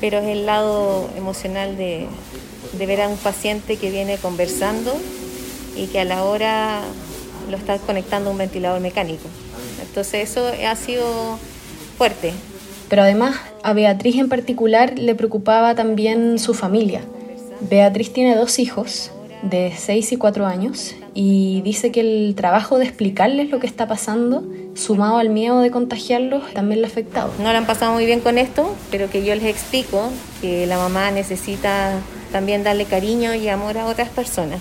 pero 0.00 0.18
es 0.18 0.26
el 0.26 0.44
lado 0.44 1.08
emocional 1.16 1.76
de, 1.76 2.06
de 2.76 2.86
ver 2.86 3.00
a 3.00 3.08
un 3.08 3.16
paciente 3.16 3.76
que 3.76 3.90
viene 3.90 4.18
conversando 4.18 4.92
y 5.74 5.86
que 5.86 6.00
a 6.00 6.04
la 6.04 6.24
hora 6.24 6.82
lo 7.50 7.56
está 7.56 7.78
conectando 7.78 8.28
a 8.28 8.32
un 8.32 8.38
ventilador 8.38 8.80
mecánico. 8.80 9.28
Entonces 9.92 10.30
eso 10.30 10.50
ha 10.66 10.74
sido 10.74 11.38
fuerte. 11.98 12.32
Pero 12.88 13.02
además 13.02 13.36
a 13.62 13.74
Beatriz 13.74 14.16
en 14.16 14.30
particular 14.30 14.98
le 14.98 15.14
preocupaba 15.14 15.74
también 15.74 16.38
su 16.38 16.54
familia. 16.54 17.02
Beatriz 17.68 18.10
tiene 18.10 18.34
dos 18.34 18.58
hijos 18.58 19.10
de 19.42 19.70
6 19.76 20.12
y 20.12 20.16
4 20.16 20.46
años 20.46 20.94
y 21.12 21.60
dice 21.60 21.92
que 21.92 22.00
el 22.00 22.34
trabajo 22.34 22.78
de 22.78 22.86
explicarles 22.86 23.50
lo 23.50 23.60
que 23.60 23.66
está 23.66 23.86
pasando, 23.86 24.42
sumado 24.74 25.18
al 25.18 25.28
miedo 25.28 25.60
de 25.60 25.70
contagiarlos, 25.70 26.54
también 26.54 26.80
le 26.80 26.86
ha 26.86 26.90
afectado. 26.90 27.30
No 27.38 27.52
lo 27.52 27.58
han 27.58 27.66
pasado 27.66 27.92
muy 27.92 28.06
bien 28.06 28.20
con 28.20 28.38
esto, 28.38 28.74
pero 28.90 29.10
que 29.10 29.22
yo 29.26 29.34
les 29.34 29.44
explico 29.44 30.08
que 30.40 30.66
la 30.66 30.78
mamá 30.78 31.10
necesita 31.10 31.98
también 32.32 32.64
darle 32.64 32.86
cariño 32.86 33.34
y 33.34 33.46
amor 33.48 33.76
a 33.76 33.84
otras 33.84 34.08
personas. 34.08 34.60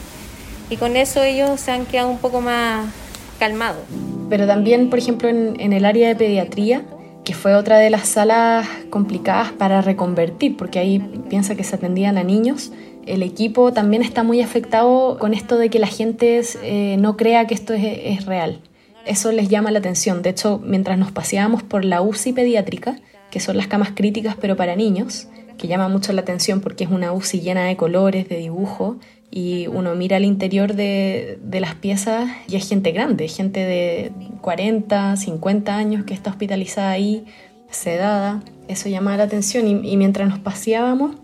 Y 0.69 0.75
con 0.75 0.97
eso 0.97 1.23
ellos 1.23 1.57
se 1.61 1.71
han 1.71 1.85
quedado 1.85 2.09
un 2.09 2.17
poco 2.17 2.41
más 2.41 2.85
calmados 3.39 3.85
pero 4.31 4.47
también, 4.47 4.89
por 4.89 4.97
ejemplo, 4.97 5.27
en, 5.27 5.73
el 5.73 5.83
área 5.83 6.07
de 6.07 6.15
pediatría, 6.15 6.85
que 7.25 7.33
fue 7.33 7.53
otra 7.53 7.79
de 7.79 7.89
las 7.89 8.07
salas 8.07 8.65
complicadas 8.89 9.51
para 9.51 9.81
reconvertir, 9.81 10.55
porque 10.55 10.79
ahí 10.79 10.99
piensa 11.27 11.55
que 11.55 11.65
se 11.65 11.75
atendían 11.75 12.17
a 12.17 12.23
niños. 12.23 12.71
El 13.05 13.23
equipo 13.23 13.73
también 13.73 14.03
está 14.03 14.23
muy 14.23 14.39
afectado 14.39 15.17
con 15.19 15.33
esto 15.33 15.57
de 15.57 15.69
que 15.69 15.79
la 15.79 15.87
gente 15.87 16.41
eh, 16.63 16.95
no 16.97 17.17
crea 17.17 17.45
que 17.45 17.53
esto 17.53 17.73
es, 17.73 17.83
es, 17.83 18.25
real. 18.25 18.61
Eso 19.05 19.33
les 19.33 19.49
llama 19.49 19.69
la 19.69 19.79
atención. 19.79 20.21
De 20.21 20.29
hecho, 20.29 20.61
mientras 20.63 20.97
nos 20.97 21.11
paseábamos 21.11 21.61
por 21.61 21.83
la 21.83 22.01
UCI 22.01 22.31
pediátrica, 22.31 23.01
que 23.31 23.41
son 23.41 23.57
las 23.57 23.67
camas 23.67 23.91
críticas 23.93 24.37
pero 24.39 24.55
para 24.55 24.77
niños, 24.77 25.27
que 25.57 25.67
llama 25.67 25.89
mucho 25.89 26.13
la 26.13 26.21
atención 26.21 26.61
porque 26.61 26.85
es 26.85 26.89
una 26.89 27.11
UCI 27.11 27.41
llena 27.41 27.65
de 27.65 27.75
colores, 27.75 28.29
de 28.29 28.37
dibujo, 28.37 28.95
y 29.31 29.67
uno 29.67 29.95
mira 29.95 30.17
al 30.17 30.25
interior 30.25 30.75
de, 30.75 31.39
las 31.49 31.73
piezas 31.75 32.29
y 32.49 32.57
es 32.57 32.67
gente 32.67 32.91
grande, 32.91 33.29
gente 33.29 33.61
de 33.61 34.11
40, 34.41 35.15
50 35.15 35.75
años 35.75 36.03
que 36.03 36.13
está 36.13 36.29
hospitalizada 36.29 36.91
ahí, 36.91 37.25
sedada. 37.69 38.43
Eso 38.67 38.89
llama 38.89 39.15
la 39.15 39.23
atención 39.23 39.67
y, 39.67 39.95
mientras 39.95 40.27
nos 40.27 40.39
paseábamos 40.39 41.15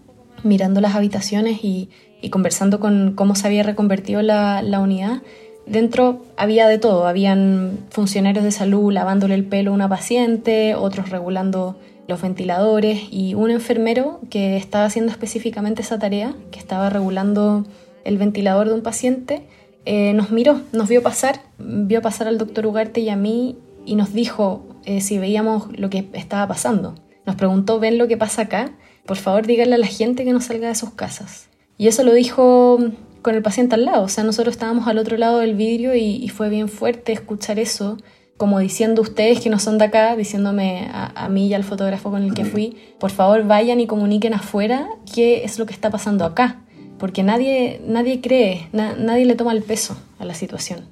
mirando 0.43 0.79
las 0.79 0.95
habitaciones 0.95 1.59
y, 1.63 1.89
conversando 2.31 2.79
con 2.79 3.13
cómo 3.13 3.35
se 3.35 3.47
había 3.47 3.63
reconvertido 3.63 4.21
la, 4.21 4.61
la, 4.61 4.79
unidad, 4.79 5.21
dentro 5.65 6.23
había 6.37 6.67
de 6.67 6.77
todo. 6.77 7.07
Habían 7.07 7.77
funcionarios 7.89 8.43
de 8.43 8.51
salud 8.51 8.91
lavándole 8.91 9.35
el 9.35 9.43
pelo 9.43 9.71
a 9.71 9.73
una 9.73 9.89
paciente, 9.89 10.75
otros 10.75 11.09
regulando 11.09 11.77
los 12.07 12.21
ventiladores 12.21 13.01
y 13.11 13.33
un 13.33 13.51
enfermero 13.51 14.21
que 14.29 14.55
estaba 14.55 14.85
haciendo 14.85 15.11
específicamente 15.11 15.81
esa 15.81 15.99
tarea, 15.99 16.33
que 16.51 16.59
estaba 16.59 16.89
regulando 16.89 17.65
el 18.07 18.17
ventilador 18.17 18.69
de 18.69 18.73
un 18.73 18.81
paciente, 18.81 19.43
eh, 19.85 20.13
nos 20.13 20.31
miró, 20.31 20.61
nos 20.71 20.87
vio 20.87 21.03
pasar, 21.03 21.41
vio 21.59 22.01
pasar 22.01 22.27
al 22.27 22.37
doctor 22.37 22.65
Ugarte 22.65 23.01
y 23.01 23.09
a 23.09 23.17
mí 23.17 23.57
y 23.85 23.95
nos 23.95 24.13
dijo 24.13 24.65
eh, 24.85 25.01
si 25.01 25.17
veíamos 25.17 25.67
lo 25.77 25.89
que 25.89 26.07
estaba 26.13 26.47
pasando. 26.47 26.95
Nos 27.25 27.35
preguntó, 27.35 27.79
¿ven 27.79 27.97
lo 27.97 28.07
que 28.07 28.15
pasa 28.15 28.43
acá? 28.43 28.71
Por 29.05 29.17
favor, 29.17 29.45
díganle 29.45 29.75
a 29.75 29.77
la 29.77 29.87
gente 29.87 30.23
que 30.23 30.31
no 30.31 30.39
salga 30.39 30.69
de 30.69 30.75
sus 30.75 30.91
casas. 30.91 31.49
Y 31.77 31.87
eso 31.87 32.03
lo 32.03 32.13
dijo 32.13 32.79
con 33.21 33.35
el 33.35 33.41
paciente 33.41 33.75
al 33.75 33.83
lado, 33.83 34.03
o 34.03 34.07
sea, 34.07 34.23
nosotros 34.23 34.55
estábamos 34.55 34.87
al 34.87 34.97
otro 34.97 35.17
lado 35.17 35.39
del 35.39 35.55
vidrio 35.55 35.93
y, 35.93 36.29
fue 36.29 36.47
bien 36.47 36.69
fuerte 36.69 37.11
escuchar 37.11 37.59
eso, 37.59 37.97
como 38.37 38.59
diciendo 38.59 39.01
ustedes 39.01 39.41
que 39.41 39.49
no 39.49 39.59
son 39.59 39.77
de 39.77 39.85
acá, 39.85 40.15
diciéndome 40.15 40.87
a, 40.93 41.25
a, 41.25 41.27
mí 41.27 41.47
y 41.47 41.53
al 41.53 41.65
fotógrafo 41.65 42.09
con 42.09 42.23
el 42.23 42.33
que 42.33 42.45
fui, 42.45 42.77
por 42.99 43.11
favor 43.11 43.45
vayan 43.45 43.81
y 43.81 43.87
comuniquen 43.87 44.33
afuera 44.33 44.87
qué 45.13 45.43
es 45.43 45.59
lo 45.59 45.65
que 45.65 45.73
está 45.73 45.89
pasando 45.89 46.23
acá 46.23 46.61
porque 46.99 47.23
nadie, 47.23 47.81
nadie 47.85 48.21
cree, 48.21 48.69
nadie 48.71 49.25
le 49.25 49.35
toma 49.35 49.51
el 49.51 49.63
peso 49.63 49.97
a 50.19 50.25
la 50.25 50.33
situación. 50.33 50.87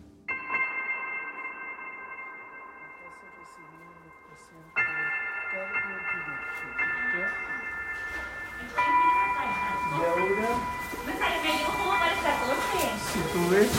Si 13.12 13.20
tú 13.32 13.50
ves 13.50 13.70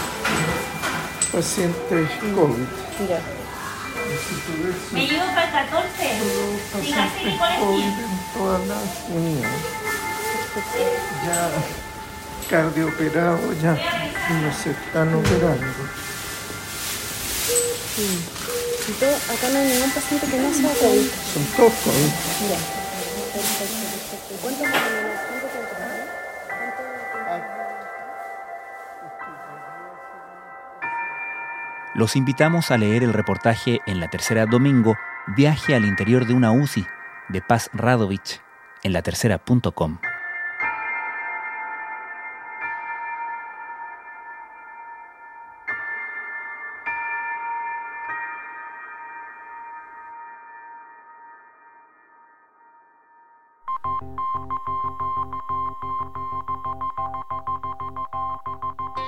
pacientes 1.32 2.10
COVID. 2.34 3.08
Ya. 3.08 3.20
Si 4.16 4.34
tú 4.46 4.52
ves, 4.64 4.92
Me 4.92 5.06
llevo 5.06 5.26
para 5.26 5.44
el 5.44 5.50
14. 5.50 5.86
Pacientes 6.72 7.40
COVID 7.60 7.82
en 7.82 8.18
todas 8.34 8.66
las 8.66 9.04
unidades. 9.10 9.62
Ya 11.26 11.85
cardioperados 12.48 13.60
ya 13.60 13.74
no 13.74 14.52
se 14.52 14.70
están 14.70 15.14
operando. 15.14 15.66
acá 19.32 19.48
no 19.52 19.58
hay 19.58 19.68
ningún 19.68 19.90
paciente 19.90 20.26
que 20.26 20.38
no 20.38 20.52
sea 20.52 20.72
COVID. 20.74 21.08
Son 21.32 21.44
todos 21.56 21.72
COVID. 21.84 22.10
Ya. 22.50 22.58
¿Cuánto 24.42 24.64
Los 31.94 32.14
invitamos 32.14 32.70
a 32.70 32.76
leer 32.76 33.02
el 33.02 33.14
reportaje 33.14 33.80
en 33.86 34.00
la 34.00 34.08
tercera 34.08 34.44
domingo 34.44 34.98
Viaje 35.28 35.74
al 35.74 35.86
interior 35.86 36.26
de 36.26 36.34
una 36.34 36.52
UCI 36.52 36.86
de 37.30 37.40
Paz 37.40 37.70
Radovich 37.72 38.42
en 38.82 38.92
la 38.92 39.00
tercera.com. 39.02 39.98